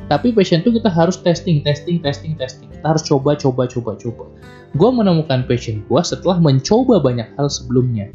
Tapi 0.10 0.36
passion 0.36 0.60
itu 0.66 0.76
kita 0.76 0.92
harus 0.92 1.16
testing, 1.22 1.64
testing, 1.64 2.02
testing, 2.02 2.36
testing. 2.36 2.73
Kita 2.84 3.00
harus 3.00 3.08
coba, 3.08 3.32
coba, 3.40 3.64
coba, 3.64 3.96
coba. 3.96 4.28
Gue 4.76 4.90
menemukan 4.92 5.48
passion 5.48 5.88
gue 5.88 6.02
setelah 6.04 6.36
mencoba 6.36 7.00
banyak 7.00 7.32
hal 7.40 7.48
sebelumnya. 7.48 8.12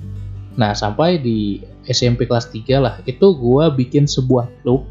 Nah, 0.61 0.77
sampai 0.77 1.17
di 1.17 1.65
SMP 1.89 2.29
kelas 2.29 2.53
3 2.53 2.77
lah, 2.77 3.01
itu 3.09 3.33
gue 3.33 3.65
bikin 3.81 4.05
sebuah 4.05 4.45
klub, 4.61 4.85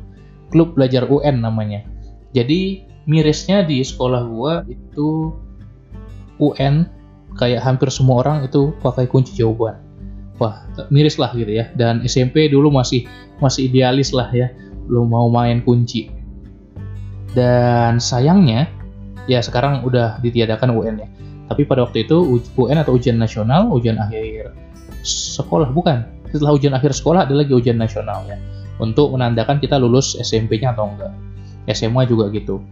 klub 0.50 0.74
belajar 0.74 1.05
UN 1.05 1.46
namanya. 1.46 1.86
Jadi, 2.34 2.89
mirisnya 3.05 3.62
di 3.62 3.86
sekolah 3.86 4.25
gue 4.25 4.74
itu 4.74 5.38
UN, 6.41 6.89
kayak 7.38 7.62
hampir 7.62 7.93
semua 7.93 8.25
orang 8.25 8.50
itu 8.50 8.74
pakai 8.81 9.05
kunci 9.05 9.38
jawaban. 9.38 9.77
Wah, 10.41 10.65
miris 10.89 11.22
lah 11.22 11.29
gitu 11.38 11.53
ya. 11.53 11.69
Dan 11.77 12.01
SMP 12.01 12.50
dulu 12.50 12.74
masih 12.74 13.05
masih 13.38 13.69
idealis 13.69 14.10
lah 14.10 14.34
ya, 14.34 14.50
belum 14.89 15.13
mau 15.13 15.29
main 15.29 15.62
kunci 15.62 16.17
dan 17.38 18.01
sayangnya, 18.01 18.65
ya 19.27 19.43
sekarang 19.43 19.84
udah 19.84 20.17
ditiadakan 20.24 20.74
UN 20.74 20.96
ya. 21.03 21.07
Tapi 21.48 21.63
pada 21.63 21.88
waktu 21.88 22.03
itu 22.03 22.43
UN 22.60 22.84
atau 22.84 22.96
ujian 23.00 23.15
nasional, 23.15 23.72
ujian 23.72 23.96
akhir 24.00 24.51
sekolah 25.07 25.72
bukan. 25.72 26.03
Setelah 26.27 26.60
ujian 26.60 26.75
akhir 26.75 26.91
sekolah 26.91 27.24
ada 27.24 27.36
lagi 27.36 27.55
ujian 27.55 27.79
nasional 27.79 28.27
ya. 28.27 28.36
Untuk 28.84 29.15
menandakan 29.15 29.63
kita 29.63 29.79
lulus 29.79 30.19
SMP-nya 30.19 30.75
atau 30.75 30.91
enggak. 30.91 31.12
SMA 31.72 32.07
juga 32.07 32.31
gitu. 32.31 32.63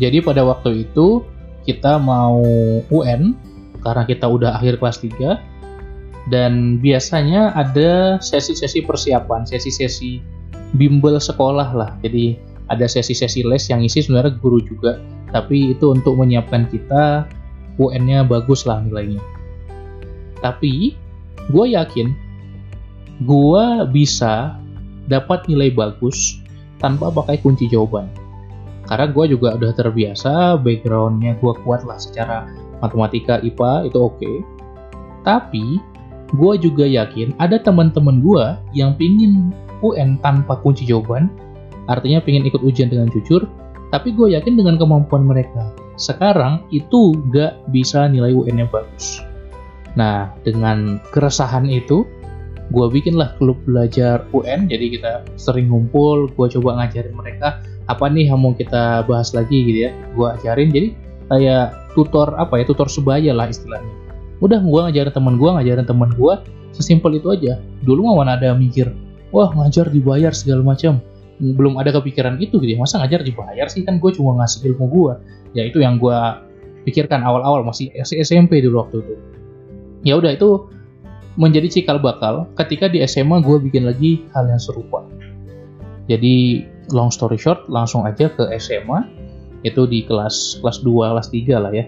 Jadi 0.00 0.24
pada 0.24 0.44
waktu 0.44 0.88
itu 0.88 1.24
kita 1.68 2.00
mau 2.00 2.40
UN 2.88 3.36
karena 3.84 4.02
kita 4.08 4.26
udah 4.28 4.56
akhir 4.56 4.80
kelas 4.80 5.00
3 5.04 6.30
dan 6.30 6.78
biasanya 6.78 7.50
ada 7.52 8.16
sesi-sesi 8.22 8.86
persiapan, 8.86 9.42
sesi-sesi 9.42 10.22
bimbel 10.78 11.18
sekolah 11.18 11.74
lah. 11.74 11.90
Jadi 12.00 12.38
ada 12.70 12.86
sesi-sesi 12.86 13.42
les 13.44 13.64
yang 13.68 13.82
isi 13.82 14.00
sebenarnya 14.06 14.38
guru 14.38 14.62
juga 14.62 14.96
tapi 15.32 15.72
itu 15.72 15.96
untuk 15.96 16.20
menyiapkan 16.20 16.68
kita 16.68 17.26
UN-nya 17.80 18.28
bagus 18.28 18.68
lah 18.68 18.84
nilainya. 18.84 19.20
Tapi 20.44 20.92
gue 21.48 21.66
yakin 21.72 22.12
gue 23.24 23.64
bisa 23.90 24.56
dapat 25.08 25.48
nilai 25.48 25.72
bagus 25.72 26.38
tanpa 26.78 27.08
pakai 27.08 27.40
kunci 27.40 27.66
jawaban. 27.66 28.06
Karena 28.86 29.08
gue 29.08 29.24
juga 29.32 29.56
udah 29.56 29.72
terbiasa 29.72 30.60
backgroundnya 30.60 31.38
gue 31.40 31.52
kuat 31.64 31.86
lah 31.88 31.96
secara 31.96 32.44
matematika 32.82 33.40
IPA 33.40 33.88
itu 33.88 33.98
oke. 33.98 34.18
Okay. 34.20 34.36
tapi 35.22 35.78
gue 36.34 36.52
juga 36.58 36.82
yakin 36.82 37.30
ada 37.38 37.54
teman-teman 37.62 38.18
gue 38.18 38.44
yang 38.74 38.98
pingin 38.98 39.54
UN 39.86 40.18
tanpa 40.18 40.58
kunci 40.62 40.82
jawaban. 40.82 41.30
Artinya 41.86 42.22
pengen 42.22 42.46
ikut 42.46 42.62
ujian 42.62 42.90
dengan 42.90 43.10
jujur, 43.10 43.46
tapi 43.92 44.16
gue 44.16 44.32
yakin 44.32 44.56
dengan 44.56 44.80
kemampuan 44.80 45.28
mereka, 45.28 45.68
sekarang 46.00 46.64
itu 46.72 47.12
gak 47.28 47.60
bisa 47.68 48.08
nilai 48.08 48.32
UN 48.32 48.64
yang 48.64 48.70
bagus. 48.72 49.20
Nah, 49.92 50.32
dengan 50.40 50.96
keresahan 51.12 51.68
itu, 51.68 52.08
gue 52.72 52.86
bikinlah 52.88 53.36
klub 53.36 53.60
belajar 53.68 54.24
UN, 54.32 54.64
jadi 54.64 54.96
kita 54.96 55.12
sering 55.36 55.68
ngumpul, 55.68 56.32
gue 56.32 56.46
coba 56.56 56.80
ngajarin 56.80 57.12
mereka 57.12 57.60
apa 57.90 58.08
nih 58.08 58.32
yang 58.32 58.40
mau 58.40 58.56
kita 58.56 59.04
bahas 59.04 59.36
lagi 59.36 59.60
gitu 59.60 59.78
ya, 59.84 59.90
gue 60.16 60.26
ajarin, 60.40 60.72
jadi 60.72 60.88
kayak 61.28 61.92
tutor 61.92 62.32
apa 62.40 62.56
ya, 62.56 62.64
tutor 62.64 62.88
sebaya 62.88 63.36
lah 63.36 63.52
istilahnya. 63.52 63.92
Udah 64.40 64.64
gue 64.64 64.80
ngajarin 64.88 65.12
teman 65.12 65.36
gue, 65.36 65.50
ngajarin 65.52 65.84
teman 65.84 66.10
gue, 66.16 66.34
sesimpel 66.72 67.20
itu 67.20 67.28
aja. 67.28 67.60
Dulu 67.84 68.08
mah 68.08 68.24
mana 68.24 68.40
ada 68.40 68.56
mikir, 68.56 68.88
wah 69.36 69.52
ngajar 69.52 69.92
dibayar 69.92 70.32
segala 70.32 70.64
macam 70.64 71.04
belum 71.42 71.74
ada 71.82 71.90
kepikiran 71.90 72.38
itu 72.38 72.62
gitu 72.62 72.78
ya. 72.78 72.78
Masa 72.78 73.02
ngajar 73.02 73.26
dibayar 73.26 73.66
sih? 73.66 73.82
Kan 73.82 73.98
gue 73.98 74.14
cuma 74.14 74.38
ngasih 74.38 74.70
ilmu 74.70 74.86
gue 74.86 75.12
ya 75.58 75.66
itu 75.66 75.82
yang 75.82 75.98
gue 75.98 76.14
pikirkan 76.86 77.26
awal-awal 77.26 77.66
masih 77.66 77.90
SMP 77.98 78.62
dulu 78.62 78.86
waktu 78.86 79.02
itu. 79.02 79.14
Ya 80.06 80.14
udah 80.18 80.34
itu 80.34 80.70
menjadi 81.34 81.66
cikal 81.66 81.98
bakal 81.98 82.46
ketika 82.54 82.86
di 82.86 83.02
SMA 83.08 83.42
gue 83.42 83.58
bikin 83.58 83.88
lagi 83.88 84.22
hal 84.36 84.46
yang 84.46 84.62
serupa. 84.62 85.02
Jadi 86.06 86.66
long 86.90 87.10
story 87.10 87.38
short 87.38 87.66
langsung 87.70 88.06
aja 88.06 88.30
ke 88.30 88.50
SMA 88.58 89.06
itu 89.62 89.86
di 89.86 90.02
kelas 90.02 90.58
kelas 90.62 90.82
2 90.82 91.10
kelas 91.14 91.28
3 91.30 91.62
lah 91.62 91.72
ya. 91.74 91.86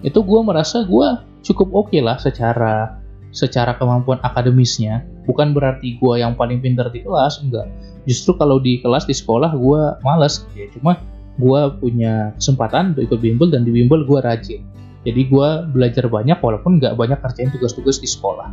Itu 0.00 0.24
gue 0.24 0.40
merasa 0.40 0.84
gue 0.84 1.08
cukup 1.44 1.68
oke 1.72 1.92
okay 1.92 2.00
lah 2.00 2.16
secara 2.16 3.00
secara 3.30 3.76
kemampuan 3.76 4.18
akademisnya. 4.24 5.04
Bukan 5.28 5.52
berarti 5.52 6.00
gue 6.00 6.14
yang 6.18 6.34
paling 6.34 6.58
pintar 6.64 6.88
di 6.90 7.04
kelas 7.04 7.44
enggak 7.44 7.68
justru 8.10 8.34
kalau 8.34 8.58
di 8.58 8.82
kelas 8.82 9.06
di 9.06 9.14
sekolah 9.14 9.54
gue 9.54 9.80
males. 10.02 10.42
Ya 10.58 10.66
cuma 10.74 10.98
gue 11.38 11.60
punya 11.78 12.34
kesempatan 12.34 12.98
untuk 12.98 13.06
ikut 13.06 13.20
bimbel 13.22 13.54
dan 13.54 13.62
di 13.62 13.70
bimbel 13.70 14.02
gue 14.02 14.18
rajin. 14.18 14.66
Jadi 15.06 15.30
gue 15.30 15.48
belajar 15.70 16.10
banyak 16.10 16.42
walaupun 16.42 16.82
nggak 16.82 16.98
banyak 16.98 17.22
kerjain 17.22 17.54
tugas-tugas 17.54 18.02
di 18.02 18.10
sekolah. 18.10 18.50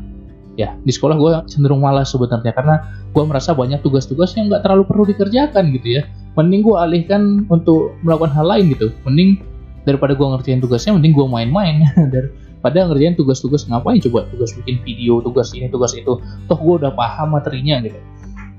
Ya 0.62 0.78
di 0.86 0.94
sekolah 0.94 1.18
gue 1.18 1.32
cenderung 1.50 1.82
malas 1.82 2.14
sebenarnya 2.14 2.54
karena 2.54 2.86
gue 3.12 3.24
merasa 3.26 3.58
banyak 3.58 3.82
tugas-tugas 3.82 4.38
yang 4.38 4.54
nggak 4.54 4.62
terlalu 4.62 4.86
perlu 4.86 5.04
dikerjakan 5.10 5.74
gitu 5.74 5.98
ya. 6.00 6.06
Mending 6.38 6.62
gue 6.62 6.78
alihkan 6.78 7.50
untuk 7.50 7.98
melakukan 8.06 8.30
hal 8.30 8.46
lain 8.46 8.70
gitu. 8.78 8.94
Mending 9.10 9.42
daripada 9.90 10.14
gue 10.14 10.28
ngerjain 10.38 10.62
tugasnya 10.62 10.94
mending 10.94 11.18
gue 11.18 11.26
main-main. 11.26 11.82
Daripada 12.14 12.90
ngerjain 12.90 13.16
tugas-tugas 13.18 13.66
ngapain 13.70 14.02
coba 14.06 14.26
tugas 14.34 14.54
bikin 14.54 14.82
video 14.86 15.20
tugas 15.22 15.52
ini 15.58 15.68
tugas 15.68 15.98
itu. 15.98 16.22
Toh 16.46 16.60
gue 16.62 16.76
udah 16.86 16.94
paham 16.94 17.34
materinya 17.34 17.82
gitu. 17.82 18.00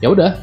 Ya 0.02 0.10
udah 0.10 0.38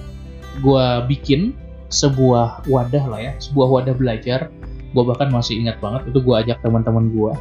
gue 0.61 0.85
bikin 1.09 1.55
sebuah 1.89 2.67
wadah 2.67 3.05
lah 3.07 3.19
ya, 3.19 3.33
sebuah 3.39 3.67
wadah 3.81 3.95
belajar. 3.95 4.51
Gue 4.95 5.03
bahkan 5.03 5.27
masih 5.31 5.59
ingat 5.59 5.79
banget 5.83 6.07
itu 6.11 6.19
gue 6.23 6.35
ajak 6.35 6.63
teman-teman 6.63 7.11
gue. 7.11 7.33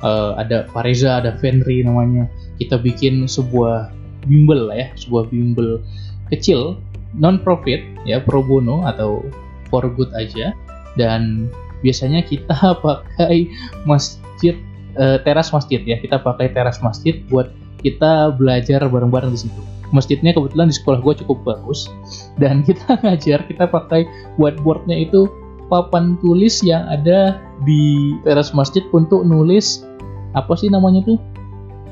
Uh, 0.00 0.32
ada 0.40 0.64
Fareza, 0.72 1.20
ada 1.20 1.36
Fenri 1.38 1.84
namanya. 1.84 2.30
Kita 2.56 2.80
bikin 2.80 3.28
sebuah 3.28 3.92
bimbel 4.24 4.70
lah 4.70 4.86
ya, 4.86 4.88
sebuah 4.96 5.28
bimbel 5.28 5.82
kecil 6.30 6.78
non 7.18 7.42
profit 7.42 7.82
ya 8.06 8.22
pro 8.22 8.38
bono 8.38 8.86
atau 8.86 9.26
for 9.66 9.82
good 9.98 10.10
aja 10.14 10.54
dan 10.94 11.50
biasanya 11.82 12.22
kita 12.22 12.54
pakai 12.84 13.50
masjid 13.82 14.54
uh, 14.98 15.18
teras 15.26 15.50
masjid 15.50 15.82
ya 15.82 15.98
kita 15.98 16.22
pakai 16.22 16.52
teras 16.54 16.78
masjid 16.84 17.18
buat 17.26 17.50
kita 17.80 18.36
belajar 18.36 18.84
bareng-bareng 18.86 19.32
di 19.32 19.48
situ 19.48 19.62
masjidnya 19.90 20.34
kebetulan 20.34 20.70
di 20.70 20.76
sekolah 20.76 20.98
gue 21.02 21.14
cukup 21.26 21.38
bagus 21.42 21.90
dan 22.38 22.62
kita 22.66 22.98
ngajar 23.02 23.42
kita 23.46 23.64
pakai 23.66 24.06
whiteboardnya 24.38 25.06
itu 25.06 25.26
papan 25.70 26.18
tulis 26.18 26.60
yang 26.66 26.82
ada 26.90 27.38
di 27.62 28.18
teras 28.26 28.50
masjid 28.50 28.82
untuk 28.90 29.22
nulis 29.22 29.86
apa 30.34 30.54
sih 30.54 30.70
namanya 30.70 31.02
tuh? 31.06 31.18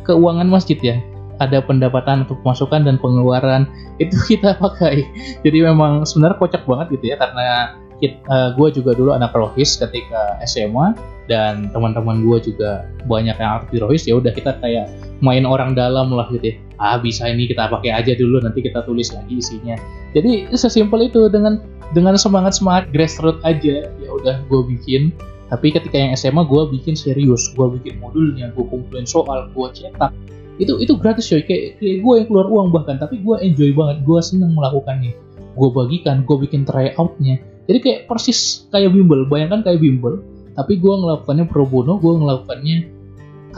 Keuangan 0.07 0.47
masjid 0.51 0.79
ya. 0.79 0.97
Ada 1.39 1.63
pendapatan 1.63 2.27
untuk 2.27 2.43
masukan 2.43 2.83
dan 2.83 2.99
pengeluaran. 2.99 3.71
Itu 4.03 4.19
kita 4.31 4.59
pakai. 4.59 5.07
Jadi 5.47 5.59
memang 5.63 6.03
sebenarnya 6.07 6.39
kocak 6.39 6.63
banget 6.67 6.99
gitu 6.99 7.15
ya 7.15 7.17
karena 7.19 7.79
uh, 8.07 8.11
eh, 8.31 8.51
gue 8.55 8.69
juga 8.79 8.95
dulu 8.95 9.11
anak 9.15 9.35
rohis 9.35 9.75
ketika 9.75 10.39
SMA 10.47 10.95
dan 11.27 11.69
teman-teman 11.75 12.25
gue 12.25 12.39
juga 12.53 12.87
banyak 13.05 13.37
yang 13.37 13.53
aktif 13.63 13.83
rohis 13.83 14.03
ya 14.07 14.17
udah 14.17 14.33
kita 14.33 14.57
kayak 14.63 14.89
main 15.21 15.43
orang 15.43 15.75
dalam 15.75 16.15
lah 16.15 16.31
gitu 16.31 16.55
ya. 16.55 16.57
Ah 16.79 16.97
bisa 16.97 17.27
ini 17.27 17.51
kita 17.51 17.67
pakai 17.67 17.91
aja 17.91 18.15
dulu 18.15 18.39
nanti 18.39 18.63
kita 18.63 18.87
tulis 18.87 19.11
lagi 19.11 19.43
isinya. 19.43 19.75
Jadi 20.15 20.49
sesimpel 20.55 21.11
itu 21.11 21.27
dengan 21.29 21.59
dengan 21.93 22.15
semangat 22.15 22.57
semangat 22.57 22.89
grassroots 22.95 23.43
aja 23.43 23.91
ya 23.91 24.09
udah 24.09 24.41
gue 24.47 24.61
bikin. 24.79 25.11
Tapi 25.49 25.73
ketika 25.73 25.97
yang 25.97 26.13
SMA 26.13 26.45
gue 26.45 26.63
bikin 26.79 26.95
serius 26.95 27.51
gue 27.57 27.67
bikin 27.81 27.99
modulnya 27.99 28.53
gue 28.55 28.65
kumpulin 28.69 29.05
soal 29.05 29.51
gue 29.51 29.67
cetak. 29.75 30.15
Itu 30.59 30.79
itu 30.83 30.95
gratis 30.99 31.31
coy. 31.31 31.43
Kayak, 31.43 31.83
kayak 31.83 31.99
gue 32.03 32.15
yang 32.15 32.27
keluar 32.31 32.47
uang 32.47 32.69
bahkan. 32.71 32.99
Tapi 32.99 33.21
gue 33.23 33.37
enjoy 33.43 33.75
banget 33.75 34.07
gue 34.07 34.21
seneng 34.23 34.55
melakukannya. 34.55 35.13
Gue 35.59 35.69
bagikan 35.75 36.23
gue 36.23 36.37
bikin 36.39 36.63
tryoutnya 36.63 37.43
jadi 37.69 37.79
kayak 37.85 38.01
persis 38.09 38.65
kayak 38.73 38.97
bimbel 38.97 39.29
bayangkan 39.29 39.61
kayak 39.61 39.85
bimbel 39.85 40.25
tapi 40.59 40.81
gue 40.81 40.91
ngelakukannya 40.91 41.47
pro 41.47 41.69
bono 41.69 42.01
gue 42.01 42.13
ngelakukannya 42.19 42.99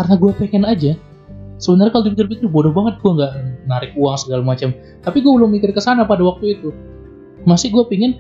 karena 0.01 0.15
gue 0.17 0.31
pengen 0.39 0.65
aja. 0.65 0.93
Sebenarnya 1.61 1.93
kalau 1.93 2.05
dipikir-pikir 2.09 2.49
bodoh 2.49 2.73
banget 2.73 2.97
gue 3.05 3.11
nggak 3.21 3.33
narik 3.69 3.93
uang 3.93 4.17
segala 4.17 4.41
macam. 4.41 4.73
Tapi 5.05 5.19
gue 5.21 5.33
belum 5.33 5.51
mikir 5.53 5.77
ke 5.77 5.81
sana 5.83 6.09
pada 6.09 6.25
waktu 6.25 6.57
itu. 6.57 6.73
Masih 7.45 7.69
gue 7.69 7.85
pingin 7.85 8.17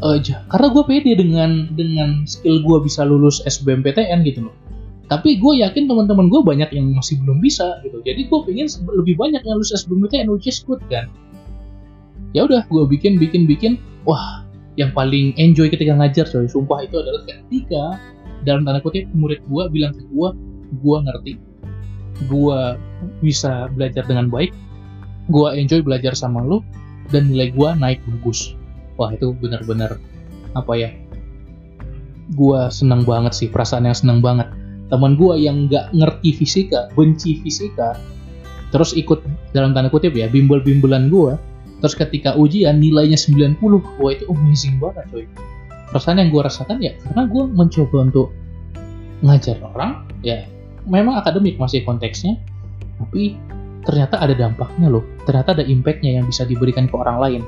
uh, 0.00 0.16
karena 0.48 0.68
gue 0.72 0.84
pede 0.88 1.12
dengan 1.12 1.68
dengan 1.76 2.24
skill 2.24 2.64
gue 2.64 2.78
bisa 2.80 3.04
lulus 3.04 3.44
SBMPTN 3.44 4.24
gitu 4.24 4.48
loh. 4.48 4.56
Tapi 5.12 5.36
gue 5.42 5.60
yakin 5.60 5.90
teman-teman 5.90 6.32
gue 6.32 6.40
banyak 6.40 6.70
yang 6.72 6.88
masih 6.96 7.20
belum 7.20 7.44
bisa 7.44 7.84
gitu. 7.84 8.00
Jadi 8.00 8.30
gue 8.30 8.38
pengen 8.48 8.68
lebih 8.96 9.20
banyak 9.20 9.44
yang 9.44 9.60
lulus 9.60 9.76
SBMPTN 9.76 10.32
which 10.32 10.48
is 10.48 10.64
good 10.64 10.80
kan. 10.88 11.12
Ya 12.32 12.48
udah 12.48 12.64
gue 12.64 12.84
bikin 12.88 13.20
bikin 13.20 13.44
bikin. 13.44 13.76
Wah 14.08 14.48
yang 14.80 14.90
paling 14.96 15.36
enjoy 15.36 15.68
ketika 15.68 15.92
ngajar 15.92 16.24
coy. 16.24 16.48
Sumpah 16.48 16.88
itu 16.88 16.96
adalah 16.96 17.22
ketika 17.28 18.00
dalam 18.48 18.64
tanda 18.64 18.80
kutip 18.80 19.04
murid 19.12 19.44
gue 19.44 19.62
bilang 19.68 19.92
ke 19.92 20.02
gue 20.08 20.28
gue 20.80 20.96
ngerti. 21.04 21.32
Gue 22.28 22.80
bisa 23.20 23.68
belajar 23.76 24.08
dengan 24.08 24.32
baik. 24.32 24.56
Gue 25.28 25.52
enjoy 25.52 25.84
belajar 25.84 26.16
sama 26.16 26.40
lo 26.40 26.64
dan 27.12 27.28
nilai 27.28 27.52
gue 27.52 27.68
naik 27.76 28.00
bagus. 28.08 28.56
Wah 28.96 29.12
itu 29.12 29.36
benar-benar 29.36 30.00
apa 30.56 30.72
ya 30.74 30.90
gue 32.30 32.60
seneng 32.70 33.06
banget 33.06 33.36
sih 33.36 33.48
perasaan 33.52 33.84
yang 33.84 33.96
seneng 33.96 34.24
banget. 34.24 34.48
Teman 34.88 35.14
gue 35.14 35.38
yang 35.38 35.68
nggak 35.68 35.94
ngerti 35.94 36.34
fisika 36.34 36.90
benci 36.96 37.38
fisika 37.44 37.94
terus 38.70 38.94
ikut 38.94 39.22
dalam 39.50 39.74
tanda 39.74 39.90
kutip 39.90 40.14
ya 40.14 40.30
bimbel-bimbelan 40.30 41.10
gue 41.10 41.34
terus 41.80 41.96
ketika 41.96 42.36
ujian 42.36 42.78
nilainya 42.78 43.16
90 43.16 43.56
wah 43.98 44.12
itu 44.12 44.24
amazing 44.28 44.76
banget 44.78 45.04
coy. 45.10 45.24
Perasaan 45.90 46.22
yang 46.22 46.30
gue 46.30 46.42
rasakan 46.44 46.78
ya 46.78 46.94
karena 47.02 47.26
gue 47.26 47.44
mencoba 47.50 47.96
untuk 48.06 48.28
ngajar 49.20 49.58
orang 49.74 50.06
ya 50.22 50.46
memang 50.86 51.18
akademik 51.20 51.60
masih 51.60 51.82
konteksnya 51.82 52.38
tapi 53.00 53.34
ternyata 53.84 54.20
ada 54.20 54.36
dampaknya 54.36 54.92
loh. 54.92 55.04
Ternyata 55.24 55.56
ada 55.56 55.64
impactnya 55.64 56.20
yang 56.20 56.28
bisa 56.28 56.44
diberikan 56.44 56.86
ke 56.86 56.94
orang 56.94 57.18
lain. 57.18 57.42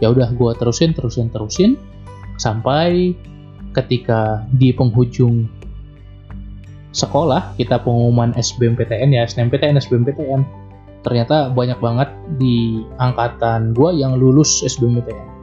Ya 0.00 0.12
udah 0.12 0.32
gue 0.32 0.50
terusin 0.56 0.96
terusin 0.96 1.28
terusin 1.28 1.76
sampai 2.40 3.12
ketika 3.76 4.44
di 4.56 4.72
penghujung 4.72 5.48
sekolah 6.96 7.52
kita 7.60 7.76
pengumuman 7.84 8.32
SBMPTN 8.32 9.12
ya 9.12 9.28
SNMPTN 9.28 9.76
SBMPTN 9.76 10.40
ternyata 11.06 11.54
banyak 11.54 11.78
banget 11.78 12.10
di 12.42 12.82
angkatan 12.98 13.70
gue 13.70 13.94
yang 13.94 14.18
lulus 14.18 14.66
SBMPTN 14.66 15.36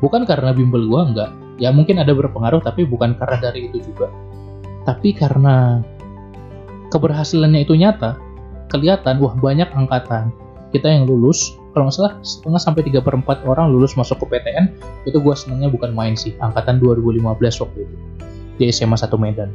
bukan 0.00 0.28
karena 0.28 0.52
bimbel 0.52 0.84
gue 0.86 1.02
enggak. 1.12 1.30
Ya 1.56 1.72
mungkin 1.72 1.96
ada 1.96 2.12
berpengaruh 2.12 2.60
tapi 2.60 2.84
bukan 2.84 3.16
karena 3.16 3.40
dari 3.40 3.72
itu 3.72 3.80
juga. 3.80 4.12
Tapi 4.84 5.16
karena 5.16 5.80
keberhasilannya 6.92 7.64
itu 7.64 7.74
nyata 7.74 8.20
kelihatan 8.68 9.18
wah 9.24 9.32
banyak 9.32 9.68
angkatan. 9.72 10.30
Kita 10.74 10.92
yang 10.92 11.08
lulus 11.08 11.56
kalau 11.72 11.88
nggak 11.88 11.96
salah 11.96 12.12
setengah 12.20 12.60
sampai 12.60 12.82
tiga 12.84 13.00
per 13.00 13.16
4 13.16 13.48
orang 13.48 13.72
lulus 13.72 13.96
masuk 13.96 14.20
ke 14.24 14.36
PTN 14.36 14.76
itu 15.08 15.16
gue 15.16 15.34
senangnya 15.36 15.68
bukan 15.68 15.92
main 15.92 16.16
sih 16.16 16.32
angkatan 16.40 16.80
2015 16.80 17.24
waktu 17.36 17.78
itu 17.84 17.96
di 18.60 18.64
SMA 18.68 18.96
1 18.96 19.12
Medan. 19.16 19.50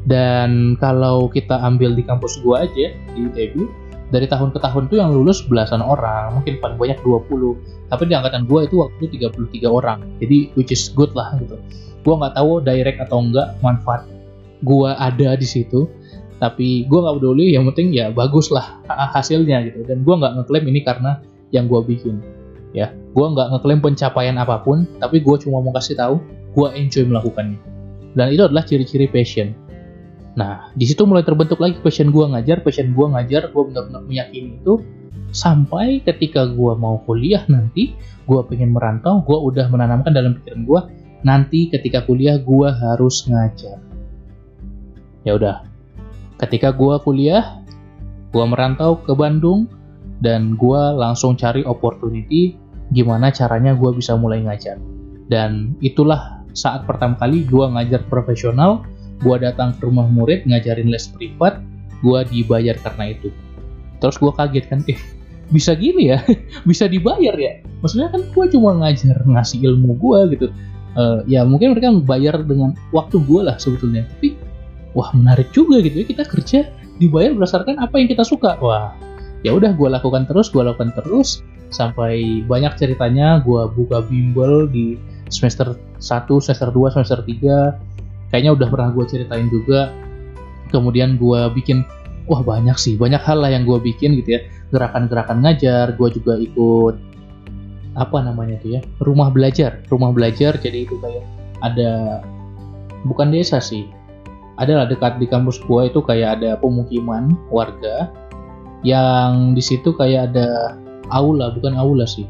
Dan 0.00 0.80
kalau 0.80 1.28
kita 1.28 1.60
ambil 1.60 1.92
di 1.92 2.00
kampus 2.00 2.40
gua 2.40 2.64
aja 2.64 2.88
di 3.14 3.20
ITB, 3.20 3.68
dari 4.10 4.26
tahun 4.26 4.50
ke 4.50 4.58
tahun 4.58 4.90
tuh 4.90 4.98
yang 4.98 5.14
lulus 5.14 5.46
belasan 5.46 5.78
orang, 5.78 6.34
mungkin 6.34 6.58
paling 6.58 6.76
banyak 6.76 6.98
20. 7.02 7.54
Tapi 7.90 8.02
di 8.10 8.14
angkatan 8.14 8.46
gua 8.46 8.66
itu 8.66 8.82
waktu 8.82 9.06
itu 9.06 9.30
33 9.30 9.70
orang. 9.70 9.98
Jadi 10.18 10.50
which 10.58 10.74
is 10.74 10.90
good 10.90 11.14
lah 11.14 11.34
gitu. 11.38 11.58
Gua 12.02 12.18
nggak 12.18 12.34
tahu 12.34 12.62
direct 12.62 12.98
atau 12.98 13.22
enggak 13.22 13.54
manfaat 13.62 14.06
gua 14.66 14.98
ada 14.98 15.38
di 15.38 15.46
situ. 15.46 15.86
Tapi 16.40 16.88
gua 16.88 17.04
nggak 17.04 17.16
peduli, 17.20 17.52
yang 17.52 17.68
penting 17.68 17.92
ya 17.92 18.08
bagus 18.10 18.48
lah 18.48 18.80
hasilnya 18.88 19.60
gitu. 19.70 19.84
Dan 19.84 20.02
gua 20.02 20.18
nggak 20.18 20.32
ngeklaim 20.40 20.64
ini 20.72 20.80
karena 20.82 21.20
yang 21.52 21.68
gua 21.68 21.84
bikin. 21.84 22.18
Ya, 22.72 22.94
gua 23.12 23.34
nggak 23.34 23.48
ngeklaim 23.54 23.80
pencapaian 23.82 24.36
apa 24.40 24.62
pun, 24.62 24.86
tapi 24.98 25.20
gua 25.20 25.36
cuma 25.36 25.60
mau 25.60 25.74
kasih 25.74 25.98
tahu 25.98 26.16
gua 26.56 26.72
enjoy 26.74 27.04
melakukannya. 27.04 27.60
Dan 28.16 28.34
itu 28.34 28.42
adalah 28.42 28.66
ciri-ciri 28.66 29.06
passion 29.06 29.54
Nah, 30.40 30.72
di 30.72 30.88
situ 30.88 31.04
mulai 31.04 31.20
terbentuk 31.20 31.60
lagi 31.60 31.76
passion 31.84 32.08
gue 32.08 32.24
ngajar, 32.24 32.64
passion 32.64 32.96
gue 32.96 33.06
ngajar, 33.12 33.52
gue 33.52 33.62
benar-benar 33.68 34.08
meyakini 34.08 34.56
itu 34.56 34.80
sampai 35.36 36.00
ketika 36.00 36.48
gue 36.48 36.72
mau 36.80 36.96
kuliah 37.04 37.44
nanti, 37.52 37.92
gue 38.24 38.40
pengen 38.48 38.72
merantau, 38.72 39.20
gue 39.20 39.36
udah 39.36 39.68
menanamkan 39.68 40.16
dalam 40.16 40.40
pikiran 40.40 40.64
gue, 40.64 40.80
nanti 41.28 41.68
ketika 41.68 42.08
kuliah 42.08 42.40
gue 42.40 42.68
harus 42.72 43.28
ngajar. 43.28 43.84
Ya 45.28 45.36
udah, 45.36 45.68
ketika 46.40 46.72
gue 46.72 46.96
kuliah, 47.04 47.60
gue 48.32 48.44
merantau 48.48 48.96
ke 48.96 49.12
Bandung 49.12 49.68
dan 50.24 50.56
gue 50.56 50.82
langsung 50.96 51.36
cari 51.36 51.68
opportunity 51.68 52.56
gimana 52.96 53.28
caranya 53.28 53.76
gue 53.76 53.92
bisa 53.92 54.16
mulai 54.16 54.40
ngajar. 54.40 54.80
Dan 55.28 55.76
itulah 55.84 56.48
saat 56.56 56.88
pertama 56.88 57.20
kali 57.20 57.44
gue 57.44 57.62
ngajar 57.76 58.08
profesional 58.08 58.88
gue 59.20 59.36
datang 59.40 59.76
ke 59.76 59.84
rumah 59.84 60.08
murid 60.08 60.48
ngajarin 60.48 60.88
les 60.88 61.06
privat 61.12 61.60
gue 62.00 62.20
dibayar 62.32 62.76
karena 62.80 63.12
itu. 63.12 63.28
Terus 64.00 64.16
gue 64.16 64.32
kaget 64.32 64.64
kan 64.72 64.80
eh 64.88 64.96
bisa 65.50 65.74
gini 65.76 66.14
ya? 66.14 66.22
Bisa 66.68 66.86
dibayar 66.86 67.34
ya? 67.34 67.60
Maksudnya 67.82 68.08
kan 68.14 68.22
gue 68.30 68.44
cuma 68.54 68.70
ngajar 68.80 69.18
ngasih 69.26 69.60
ilmu 69.66 69.98
gue 69.98 70.20
gitu. 70.38 70.46
Uh, 70.98 71.22
ya 71.30 71.46
mungkin 71.46 71.74
mereka 71.74 71.94
bayar 72.02 72.42
dengan 72.42 72.74
waktu 72.94 73.20
gue 73.26 73.40
lah 73.44 73.58
sebetulnya. 73.58 74.06
Tapi 74.16 74.38
wah 74.96 75.10
menarik 75.12 75.50
juga 75.54 75.82
gitu 75.82 76.02
ya 76.02 76.06
kita 76.06 76.24
kerja 76.26 76.58
dibayar 76.98 77.34
berdasarkan 77.34 77.82
apa 77.82 77.98
yang 77.98 78.08
kita 78.08 78.24
suka. 78.24 78.56
Wah 78.62 78.94
ya 79.42 79.52
udah 79.52 79.74
gue 79.74 79.88
lakukan 79.90 80.24
terus 80.30 80.48
gue 80.48 80.62
lakukan 80.62 80.94
terus. 80.96 81.42
Sampai 81.70 82.42
banyak 82.50 82.74
ceritanya 82.78 83.38
gue 83.46 83.62
buka 83.78 84.02
bimbel 84.02 84.66
di 84.66 84.98
semester 85.30 85.78
1, 86.02 86.26
semester 86.42 86.74
2, 86.74 86.94
semester 86.98 87.22
3 87.22 87.89
kayaknya 88.30 88.54
udah 88.56 88.68
pernah 88.70 88.90
gue 88.94 89.04
ceritain 89.06 89.50
juga. 89.50 89.90
Kemudian 90.70 91.18
gue 91.18 91.50
bikin 91.54 91.82
wah 92.30 92.46
banyak 92.46 92.78
sih 92.78 92.94
banyak 92.94 93.18
hal 93.26 93.42
lah 93.42 93.50
yang 93.50 93.66
gue 93.66 93.78
bikin 93.82 94.14
gitu 94.22 94.38
ya. 94.38 94.40
Gerakan-gerakan 94.70 95.42
ngajar 95.42 95.98
gue 95.98 96.08
juga 96.14 96.38
ikut 96.38 96.96
apa 97.98 98.22
namanya 98.22 98.62
tuh 98.62 98.78
ya 98.78 98.80
rumah 99.02 99.28
belajar. 99.34 99.82
Rumah 99.90 100.14
belajar 100.14 100.54
jadi 100.56 100.86
itu 100.86 100.94
kayak 101.02 101.26
ada 101.66 102.22
bukan 103.04 103.34
desa 103.34 103.58
sih. 103.58 103.90
Adalah 104.62 104.86
dekat 104.86 105.18
di 105.18 105.26
kampus 105.26 105.58
gue 105.66 105.90
itu 105.90 105.98
kayak 106.04 106.40
ada 106.40 106.54
pemukiman 106.60 107.34
warga 107.50 108.12
yang 108.86 109.52
di 109.52 109.60
situ 109.60 109.92
kayak 109.96 110.32
ada 110.32 110.78
aula 111.10 111.50
bukan 111.58 111.74
aula 111.74 112.06
sih. 112.06 112.28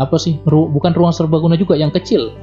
Apa 0.00 0.18
sih? 0.18 0.40
Ru 0.48 0.66
bukan 0.72 0.96
ruang 0.96 1.12
serbaguna 1.14 1.54
juga 1.54 1.78
yang 1.78 1.92
kecil 1.92 2.34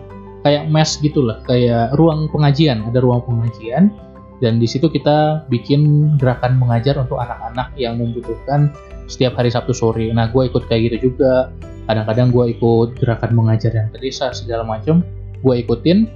kayak 0.41 0.69
mes 0.69 0.97
gitulah 1.01 1.39
kayak 1.45 1.93
ruang 1.97 2.29
pengajian 2.33 2.81
ada 2.85 2.97
ruang 3.01 3.21
pengajian 3.25 3.93
dan 4.41 4.57
di 4.57 4.65
situ 4.65 4.89
kita 4.89 5.45
bikin 5.53 6.13
gerakan 6.17 6.57
mengajar 6.57 6.97
untuk 6.97 7.21
anak-anak 7.21 7.69
yang 7.77 8.01
membutuhkan 8.01 8.73
setiap 9.05 9.37
hari 9.37 9.53
Sabtu 9.53 9.69
sore. 9.71 10.09
Nah, 10.09 10.33
gue 10.33 10.49
ikut 10.49 10.65
kayak 10.65 10.81
gitu 10.89 11.13
juga. 11.13 11.53
Kadang-kadang 11.85 12.33
gue 12.33 12.57
ikut 12.57 12.97
gerakan 12.97 13.37
mengajar 13.37 13.69
yang 13.69 13.93
desa 13.93 14.33
segala 14.33 14.65
macam. 14.65 15.05
Gue 15.45 15.61
ikutin. 15.61 16.09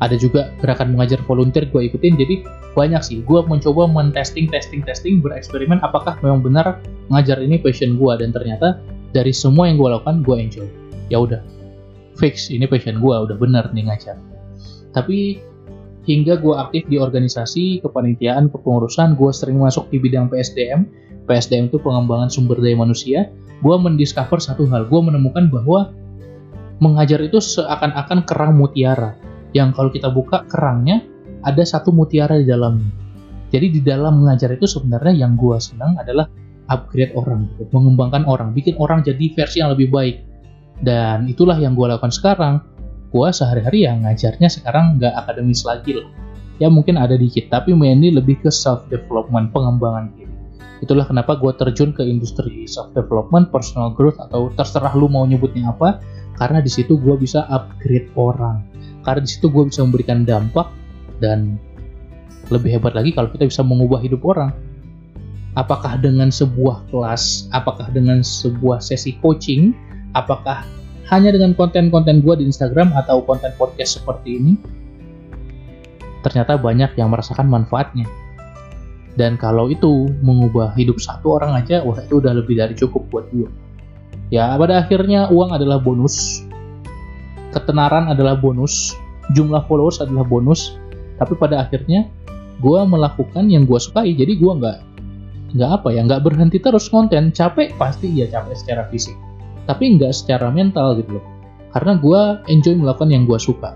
Ada 0.00 0.16
juga 0.16 0.56
gerakan 0.64 0.96
mengajar 0.96 1.20
volunteer 1.28 1.68
gue 1.68 1.84
ikutin. 1.84 2.16
Jadi 2.16 2.34
banyak 2.72 3.04
sih. 3.04 3.20
Gue 3.28 3.44
mencoba 3.44 3.92
men-testing, 3.92 4.48
testing, 4.48 4.80
testing, 4.80 5.20
bereksperimen 5.20 5.84
apakah 5.84 6.16
memang 6.24 6.40
benar 6.40 6.80
mengajar 7.12 7.44
ini 7.44 7.60
passion 7.60 8.00
gue 8.00 8.12
dan 8.16 8.32
ternyata 8.32 8.80
dari 9.12 9.36
semua 9.36 9.68
yang 9.68 9.76
gue 9.76 9.88
lakukan 9.92 10.24
gue 10.24 10.36
enjoy. 10.40 10.68
Ya 11.12 11.20
udah, 11.20 11.44
fix. 12.16 12.50
Ini 12.50 12.66
passion 12.70 13.02
gue 13.02 13.14
udah 13.14 13.36
bener 13.36 13.70
nih 13.74 13.90
ngajar 13.90 14.16
tapi 14.94 15.42
hingga 16.06 16.38
gue 16.38 16.54
aktif 16.54 16.86
di 16.86 16.96
organisasi 17.02 17.82
kepanitiaan 17.82 18.48
kepengurusan 18.48 19.18
gue 19.18 19.30
sering 19.34 19.58
masuk 19.58 19.90
di 19.90 19.98
bidang 19.98 20.30
PSDM 20.30 20.86
PSDM 21.24 21.72
itu 21.72 21.80
pengembangan 21.80 22.28
sumber 22.28 22.60
daya 22.60 22.76
manusia. 22.76 23.32
Gue 23.64 23.76
mendiscover 23.80 24.38
satu 24.44 24.68
hal 24.68 24.84
gue 24.92 25.00
menemukan 25.00 25.48
bahwa 25.48 25.88
mengajar 26.84 27.16
itu 27.24 27.40
seakan-akan 27.40 28.28
kerang 28.28 28.52
mutiara. 28.60 29.16
Yang 29.56 29.68
kalau 29.72 29.90
kita 29.90 30.08
buka 30.12 30.44
kerangnya 30.44 31.00
ada 31.40 31.64
satu 31.64 31.88
mutiara 31.96 32.36
di 32.36 32.44
dalamnya. 32.44 32.92
Jadi 33.48 33.66
di 33.72 33.80
dalam 33.80 34.20
mengajar 34.20 34.52
itu 34.52 34.68
sebenarnya 34.68 35.24
yang 35.24 35.38
gue 35.38 35.56
senang 35.62 35.96
adalah 35.96 36.28
upgrade 36.68 37.16
orang, 37.16 37.48
mengembangkan 37.72 38.28
orang, 38.28 38.52
bikin 38.52 38.76
orang 38.76 39.00
jadi 39.00 39.32
versi 39.32 39.64
yang 39.64 39.72
lebih 39.72 39.88
baik 39.88 40.16
dan 40.82 41.28
itulah 41.30 41.54
yang 41.60 41.76
gue 41.76 41.86
lakukan 41.86 42.10
sekarang. 42.10 42.64
Gue 43.14 43.30
sehari-hari 43.30 43.86
yang 43.86 44.02
ngajarnya 44.02 44.50
sekarang 44.50 44.98
nggak 44.98 45.14
akademis 45.14 45.62
lagi 45.62 46.02
lah 46.02 46.10
ya 46.62 46.70
mungkin 46.70 46.94
ada 46.94 47.18
dikit 47.18 47.50
tapi 47.50 47.74
mainly 47.74 48.14
lebih 48.14 48.38
ke 48.38 48.50
self 48.50 48.86
development 48.86 49.50
pengembangan 49.50 50.14
diri 50.14 50.30
itulah 50.82 51.02
kenapa 51.02 51.34
gue 51.34 51.50
terjun 51.58 51.90
ke 51.90 52.06
industri 52.06 52.66
self 52.70 52.94
development 52.94 53.50
personal 53.50 53.90
growth 53.90 54.18
atau 54.22 54.54
terserah 54.54 54.94
lu 54.94 55.10
mau 55.10 55.26
nyebutnya 55.26 55.74
apa 55.74 55.98
karena 56.34 56.58
di 56.58 56.70
situ 56.70 56.98
gue 56.98 57.14
bisa 57.14 57.46
upgrade 57.46 58.10
orang. 58.18 58.66
Karena 59.06 59.22
di 59.22 59.30
situ 59.30 59.46
gue 59.52 59.64
bisa 59.68 59.84
memberikan 59.86 60.26
dampak 60.26 60.66
dan 61.22 61.60
lebih 62.50 62.76
hebat 62.76 62.92
lagi 62.96 63.14
kalau 63.14 63.30
kita 63.30 63.46
bisa 63.46 63.62
mengubah 63.62 64.02
hidup 64.02 64.20
orang. 64.26 64.50
Apakah 65.54 66.02
dengan 66.02 66.34
sebuah 66.34 66.90
kelas 66.90 67.46
apakah 67.54 67.86
dengan 67.94 68.26
sebuah 68.26 68.82
sesi 68.82 69.14
coaching 69.22 69.70
apakah 70.14 70.64
hanya 71.12 71.34
dengan 71.34 71.52
konten-konten 71.52 72.24
gue 72.24 72.34
di 72.40 72.44
Instagram 72.48 72.96
atau 72.96 73.20
konten 73.22 73.52
podcast 73.60 74.00
seperti 74.00 74.40
ini, 74.40 74.52
ternyata 76.24 76.56
banyak 76.56 76.96
yang 76.96 77.12
merasakan 77.12 77.50
manfaatnya. 77.50 78.08
Dan 79.14 79.38
kalau 79.38 79.70
itu 79.70 80.10
mengubah 80.24 80.74
hidup 80.74 80.98
satu 80.98 81.38
orang 81.38 81.54
aja, 81.54 81.84
wah 81.84 82.00
itu 82.00 82.18
udah 82.18 82.34
lebih 82.34 82.58
dari 82.58 82.74
cukup 82.74 83.06
buat 83.12 83.28
gue. 83.30 83.46
Ya, 84.32 84.56
pada 84.58 84.82
akhirnya 84.82 85.30
uang 85.30 85.54
adalah 85.54 85.78
bonus, 85.78 86.42
ketenaran 87.54 88.10
adalah 88.10 88.34
bonus, 88.34 88.96
jumlah 89.36 89.62
followers 89.70 90.02
adalah 90.02 90.26
bonus, 90.26 90.74
tapi 91.20 91.38
pada 91.38 91.62
akhirnya 91.62 92.10
gue 92.58 92.80
melakukan 92.88 93.46
yang 93.46 93.68
gue 93.68 93.78
sukai, 93.78 94.16
jadi 94.16 94.34
gue 94.34 94.52
nggak 94.56 94.78
nggak 95.54 95.70
apa 95.70 95.88
ya 95.94 96.02
nggak 96.02 96.26
berhenti 96.26 96.58
terus 96.58 96.90
konten 96.90 97.30
capek 97.30 97.70
pasti 97.78 98.10
ya 98.10 98.26
capek 98.26 98.58
secara 98.58 98.90
fisik 98.90 99.14
tapi 99.64 99.96
nggak 99.96 100.12
secara 100.12 100.52
mental 100.52 100.96
gitu 101.00 101.18
loh. 101.20 101.24
Karena 101.74 101.98
gue 101.98 102.20
enjoy 102.52 102.74
melakukan 102.78 103.10
yang 103.10 103.26
gue 103.26 103.38
suka. 103.40 103.74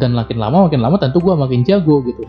Dan 0.00 0.16
makin 0.16 0.40
lama 0.40 0.70
makin 0.70 0.80
lama 0.80 0.96
tentu 0.96 1.20
gue 1.20 1.34
makin 1.36 1.60
jago 1.66 2.00
gitu. 2.06 2.24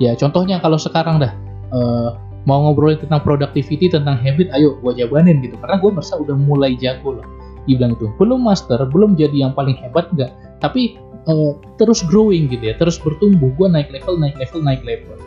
Ya 0.00 0.16
contohnya 0.16 0.56
kalau 0.64 0.80
sekarang 0.80 1.20
dah 1.20 1.32
uh, 1.74 2.16
mau 2.48 2.64
ngobrolin 2.64 2.98
tentang 2.98 3.20
productivity 3.20 3.92
tentang 3.92 4.16
habit 4.16 4.48
ayo 4.56 4.80
gue 4.80 4.92
jabanin 4.96 5.44
gitu. 5.44 5.58
Karena 5.60 5.76
gue 5.76 5.90
merasa 5.92 6.16
udah 6.16 6.32
mulai 6.32 6.72
jago 6.80 7.20
loh. 7.20 7.26
Dibilang 7.68 7.94
itu 7.94 8.10
belum 8.18 8.42
master 8.42 8.82
belum 8.90 9.14
jadi 9.14 9.46
yang 9.46 9.52
paling 9.54 9.78
hebat 9.78 10.10
enggak 10.10 10.34
tapi 10.58 10.98
uh, 11.30 11.54
terus 11.78 12.02
growing 12.02 12.50
gitu 12.50 12.72
ya 12.72 12.74
terus 12.80 12.96
bertumbuh. 12.96 13.52
Gue 13.60 13.68
naik 13.68 13.92
level 13.92 14.16
naik 14.16 14.40
level 14.40 14.64
naik 14.64 14.82
level. 14.82 15.20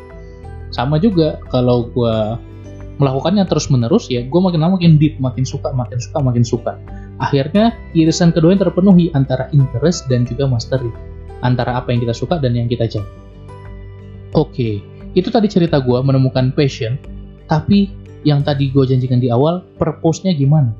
Sama 0.73 0.97
juga 0.97 1.38
kalau 1.53 1.88
gue 1.93 2.15
melakukannya 2.95 3.43
terus 3.47 3.67
menerus 3.67 4.08
ya 4.08 4.23
gue 4.23 4.39
makin 4.39 4.60
lama 4.63 4.79
makin 4.79 4.95
deep 4.95 5.19
makin 5.19 5.43
suka 5.43 5.71
makin 5.75 5.99
suka 5.99 6.19
makin 6.23 6.43
suka. 6.43 6.79
Akhirnya 7.19 7.75
irisan 7.95 8.36
kedua 8.36 8.55
yang 8.55 8.62
terpenuhi 8.63 9.12
antara 9.15 9.47
interest 9.55 10.08
dan 10.12 10.27
juga 10.27 10.47
mastery. 10.47 10.91
Antara 11.43 11.77
apa 11.79 11.91
yang 11.91 12.01
kita 12.03 12.15
suka 12.15 12.39
dan 12.39 12.55
yang 12.55 12.71
kita 12.71 12.88
jago 12.88 13.25
oke 14.36 14.69
itu 15.15 15.29
tadi 15.31 15.47
cerita 15.47 15.79
gue 15.79 15.95
menemukan 16.03 16.51
passion 16.51 16.99
tapi 17.47 17.88
yang 18.27 18.43
tadi 18.43 18.69
gue 18.69 18.84
janjikan 18.84 19.21
di 19.21 19.31
awal 19.31 19.63
purpose-nya 19.79 20.34
gimana? 20.36 20.73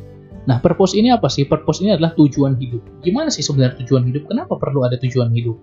Nah 0.50 0.58
purpose 0.60 0.98
ini 0.98 1.14
apa 1.14 1.30
sih? 1.30 1.46
Purpose 1.46 1.86
ini 1.86 1.94
adalah 1.94 2.18
tujuan 2.18 2.58
hidup. 2.58 2.82
Gimana 3.06 3.30
sih 3.30 3.46
sebenarnya 3.46 3.86
tujuan 3.86 4.02
hidup? 4.10 4.26
Kenapa 4.26 4.58
perlu 4.58 4.82
ada 4.82 4.98
tujuan 4.98 5.30
hidup? 5.30 5.54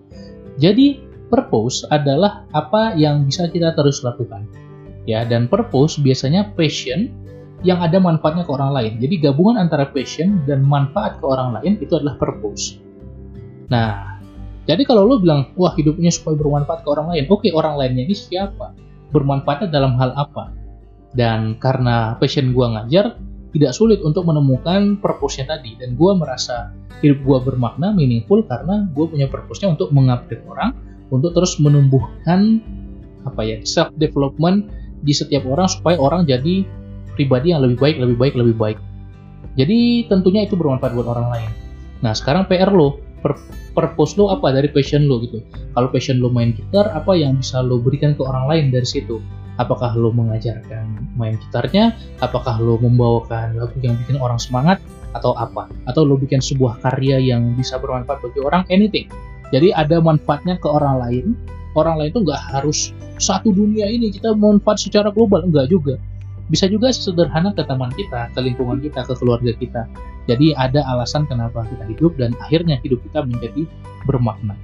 Jadi 0.63 1.03
purpose 1.27 1.83
adalah 1.91 2.47
apa 2.55 2.95
yang 2.95 3.27
bisa 3.27 3.51
kita 3.51 3.75
terus 3.75 3.99
lakukan 3.99 4.47
ya 5.03 5.27
dan 5.27 5.51
purpose 5.51 5.99
biasanya 5.99 6.51
passion 6.55 7.11
yang 7.63 7.79
ada 7.79 7.95
manfaatnya 7.97 8.43
ke 8.43 8.51
orang 8.51 8.75
lain. 8.75 8.93
Jadi 8.99 9.23
gabungan 9.23 9.55
antara 9.55 9.87
passion 9.87 10.43
dan 10.43 10.63
manfaat 10.67 11.23
ke 11.23 11.25
orang 11.25 11.59
lain 11.59 11.79
itu 11.79 11.95
adalah 11.95 12.19
purpose. 12.19 12.77
Nah, 13.71 14.19
jadi 14.67 14.83
kalau 14.83 15.07
lo 15.07 15.15
bilang, 15.19 15.55
wah 15.55 15.71
hidupnya 15.75 16.11
supaya 16.11 16.35
bermanfaat 16.35 16.83
ke 16.83 16.89
orang 16.91 17.15
lain, 17.15 17.23
oke 17.31 17.47
orang 17.55 17.79
lainnya 17.79 18.03
ini 18.03 18.15
siapa? 18.15 18.75
Bermanfaatnya 19.15 19.71
dalam 19.71 19.95
hal 19.95 20.11
apa? 20.15 20.51
Dan 21.15 21.55
karena 21.59 22.19
passion 22.19 22.51
gue 22.51 22.67
ngajar, 22.67 23.15
tidak 23.55 23.71
sulit 23.71 24.03
untuk 24.03 24.27
menemukan 24.27 24.99
purpose-nya 24.99 25.55
tadi. 25.55 25.79
Dan 25.79 25.95
gue 25.95 26.11
merasa 26.15 26.75
hidup 26.99 27.23
gue 27.23 27.53
bermakna, 27.53 27.95
meaningful, 27.95 28.43
karena 28.43 28.87
gue 28.91 29.05
punya 29.07 29.31
purpose-nya 29.31 29.71
untuk 29.71 29.91
mengupdate 29.95 30.43
orang, 30.51 30.75
untuk 31.11 31.31
terus 31.31 31.59
menumbuhkan 31.63 32.59
apa 33.23 33.39
ya 33.39 33.63
self 33.63 33.95
development 33.95 34.67
di 35.03 35.13
setiap 35.13 35.43
orang 35.45 35.67
supaya 35.67 35.99
orang 35.99 36.23
jadi 36.23 36.63
pribadi 37.13 37.53
yang 37.53 37.61
lebih 37.61 37.77
baik, 37.77 37.95
lebih 37.99 38.17
baik, 38.17 38.33
lebih 38.39 38.55
baik. 38.57 38.77
Jadi 39.53 40.09
tentunya 40.09 40.47
itu 40.47 40.57
bermanfaat 40.57 40.97
buat 40.97 41.05
orang 41.05 41.27
lain. 41.29 41.49
Nah 42.01 42.15
sekarang 42.15 42.49
PR 42.49 42.73
lo, 42.73 42.97
per 43.21 43.37
purpose 43.77 44.17
lo 44.17 44.33
apa 44.33 44.49
dari 44.49 44.71
passion 44.71 45.05
lo 45.05 45.21
gitu. 45.21 45.43
Kalau 45.77 45.87
passion 45.93 46.17
lo 46.17 46.33
main 46.33 46.55
gitar, 46.57 46.89
apa 46.89 47.13
yang 47.13 47.37
bisa 47.37 47.61
lo 47.61 47.77
berikan 47.77 48.17
ke 48.17 48.21
orang 48.25 48.49
lain 48.49 48.65
dari 48.73 48.87
situ? 48.87 49.21
Apakah 49.61 49.93
lo 49.93 50.09
mengajarkan 50.09 51.13
main 51.13 51.37
gitarnya? 51.37 51.93
Apakah 52.25 52.57
lo 52.57 52.81
membawakan 52.81 53.53
lagu 53.53 53.77
yang 53.85 53.93
bikin 54.01 54.17
orang 54.17 54.41
semangat? 54.41 54.81
Atau 55.13 55.37
apa? 55.37 55.69
Atau 55.85 56.09
lo 56.09 56.17
bikin 56.17 56.41
sebuah 56.41 56.81
karya 56.81 57.21
yang 57.21 57.53
bisa 57.53 57.77
bermanfaat 57.77 58.25
bagi 58.25 58.41
orang? 58.41 58.65
Anything. 58.73 59.05
Jadi 59.53 59.69
ada 59.69 60.01
manfaatnya 60.01 60.57
ke 60.57 60.65
orang 60.65 60.97
lain, 60.97 61.25
orang 61.73 61.99
lain 61.99 62.09
itu 62.13 62.21
nggak 62.23 62.41
harus 62.53 62.93
satu 63.17 63.53
dunia 63.53 63.85
ini 63.89 64.09
kita 64.13 64.33
manfaat 64.33 64.81
secara 64.81 65.09
global 65.13 65.45
enggak 65.45 65.69
juga 65.69 65.95
bisa 66.51 66.67
juga 66.67 66.91
sederhana 66.91 67.55
ke 67.55 67.63
teman 67.63 67.87
kita, 67.95 68.27
ke 68.35 68.39
lingkungan 68.43 68.83
kita, 68.83 69.07
ke 69.07 69.13
keluarga 69.15 69.51
kita. 69.55 69.87
Jadi 70.27 70.51
ada 70.55 70.83
alasan 70.91 71.23
kenapa 71.27 71.63
kita 71.67 71.83
hidup 71.87 72.19
dan 72.19 72.35
akhirnya 72.43 72.79
hidup 72.83 72.99
kita 73.07 73.23
menjadi 73.23 73.63
bermakna. 74.03 74.55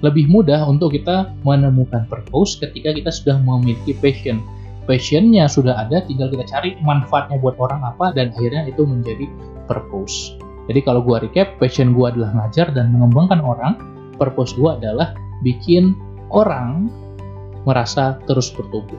Lebih 0.00 0.26
mudah 0.32 0.64
untuk 0.66 0.96
kita 0.96 1.30
menemukan 1.44 2.08
purpose 2.08 2.58
ketika 2.58 2.96
kita 2.96 3.10
sudah 3.12 3.36
memiliki 3.38 3.94
passion. 4.00 4.40
Passionnya 4.88 5.46
sudah 5.46 5.76
ada, 5.86 6.02
tinggal 6.02 6.32
kita 6.32 6.44
cari 6.50 6.74
manfaatnya 6.82 7.38
buat 7.38 7.54
orang 7.62 7.84
apa 7.84 8.10
dan 8.16 8.34
akhirnya 8.34 8.66
itu 8.66 8.82
menjadi 8.82 9.28
purpose. 9.70 10.34
Jadi 10.66 10.82
kalau 10.82 11.04
gua 11.04 11.22
recap, 11.22 11.60
passion 11.62 11.94
gua 11.94 12.10
adalah 12.10 12.32
ngajar 12.34 12.74
dan 12.74 12.90
mengembangkan 12.90 13.38
orang, 13.44 13.78
purpose 14.18 14.56
gua 14.58 14.80
adalah 14.80 15.14
bikin 15.46 15.94
orang 16.30 16.88
merasa 17.68 18.18
terus 18.24 18.48
bertumbuh. 18.54 18.98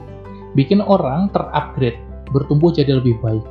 Bikin 0.52 0.84
orang 0.84 1.32
terupgrade, 1.32 1.98
bertumbuh 2.30 2.70
jadi 2.70 3.00
lebih 3.00 3.18
baik. 3.24 3.44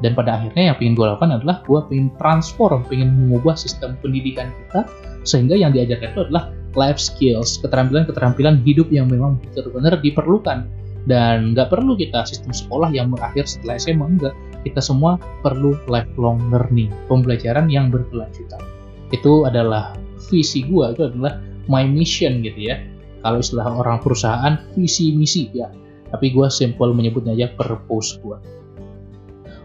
Dan 0.00 0.16
pada 0.16 0.40
akhirnya 0.40 0.72
yang 0.72 0.76
ingin 0.80 0.94
gue 0.96 1.06
lakukan 1.12 1.30
adalah 1.36 1.60
gue 1.68 1.80
ingin 1.92 2.08
transform, 2.16 2.88
ingin 2.88 3.12
mengubah 3.12 3.52
sistem 3.52 4.00
pendidikan 4.00 4.48
kita 4.48 4.88
sehingga 5.28 5.52
yang 5.52 5.76
diajarkan 5.76 6.16
itu 6.16 6.20
adalah 6.32 6.48
life 6.72 6.96
skills, 6.96 7.60
keterampilan-keterampilan 7.60 8.64
hidup 8.64 8.88
yang 8.88 9.12
memang 9.12 9.36
benar-benar 9.52 10.00
diperlukan. 10.00 10.64
Dan 11.08 11.56
nggak 11.56 11.72
perlu 11.72 11.96
kita 11.96 12.28
sistem 12.28 12.52
sekolah 12.52 12.92
yang 12.92 13.08
berakhir 13.12 13.48
setelah 13.48 13.80
SMA, 13.80 14.04
enggak. 14.04 14.34
Kita 14.68 14.84
semua 14.84 15.16
perlu 15.40 15.72
lifelong 15.88 16.52
learning, 16.52 16.92
pembelajaran 17.08 17.72
yang 17.72 17.88
berkelanjutan. 17.88 18.60
Itu 19.08 19.48
adalah 19.48 19.96
visi 20.28 20.60
gue, 20.64 20.86
itu 20.92 21.08
adalah 21.08 21.40
my 21.72 21.88
mission 21.88 22.44
gitu 22.44 22.68
ya 22.72 22.76
kalau 23.20 23.40
istilah 23.40 23.68
orang 23.68 24.00
perusahaan 24.00 24.60
visi 24.74 25.12
misi 25.14 25.48
ya. 25.52 25.68
Tapi 26.10 26.34
gue 26.34 26.46
simple 26.50 26.90
menyebutnya 26.90 27.38
aja 27.38 27.54
purpose 27.54 28.18
gue 28.18 28.60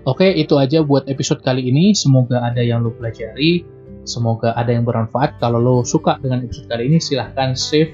oke 0.06 0.24
itu 0.24 0.56
aja 0.56 0.86
buat 0.86 1.10
episode 1.10 1.42
kali 1.42 1.68
ini. 1.68 1.92
Semoga 1.98 2.46
ada 2.46 2.62
yang 2.62 2.86
lo 2.86 2.94
pelajari. 2.94 3.66
Semoga 4.06 4.54
ada 4.54 4.70
yang 4.70 4.86
bermanfaat. 4.86 5.42
Kalau 5.42 5.58
lo 5.58 5.76
suka 5.82 6.22
dengan 6.22 6.46
episode 6.46 6.70
kali 6.70 6.88
ini 6.88 7.02
silahkan 7.02 7.58
save. 7.58 7.92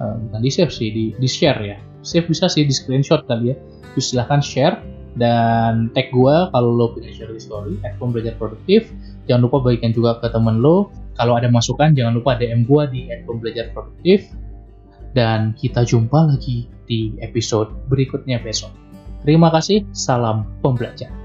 Uh, 0.00 0.18
bukan 0.26 0.40
di 0.42 0.50
save 0.50 0.72
sih 0.72 0.88
di, 0.90 1.04
di 1.14 1.28
share 1.28 1.60
ya. 1.60 1.78
Save 2.02 2.26
bisa 2.26 2.50
sih 2.50 2.66
di 2.66 2.74
screenshot 2.74 3.22
kali 3.28 3.52
ya. 3.52 3.56
Terus 3.94 4.16
silahkan 4.16 4.40
share 4.40 4.80
dan 5.12 5.92
tag 5.92 6.08
gue 6.08 6.36
kalau 6.56 6.70
lo 6.72 6.96
punya 6.96 7.12
share 7.12 7.30
di 7.30 7.38
story 7.38 7.76
at 7.84 8.00
belajar 8.00 8.34
produktif. 8.40 8.88
Jangan 9.28 9.46
lupa 9.46 9.60
bagikan 9.62 9.92
juga 9.92 10.18
ke 10.18 10.32
temen 10.32 10.64
lo 10.64 10.90
kalau 11.12 11.36
ada 11.36 11.46
masukan 11.52 11.92
jangan 11.92 12.16
lupa 12.16 12.40
DM 12.40 12.64
gue 12.64 12.82
di 12.88 13.00
at 13.12 13.28
belajar 13.28 13.68
produktif 13.76 14.32
dan 15.12 15.52
kita 15.56 15.84
jumpa 15.84 16.28
lagi 16.34 16.68
di 16.88 17.16
episode 17.20 17.72
berikutnya 17.88 18.40
besok. 18.40 18.72
Terima 19.22 19.52
kasih, 19.54 19.86
salam 19.94 20.48
pembelajar. 20.60 21.21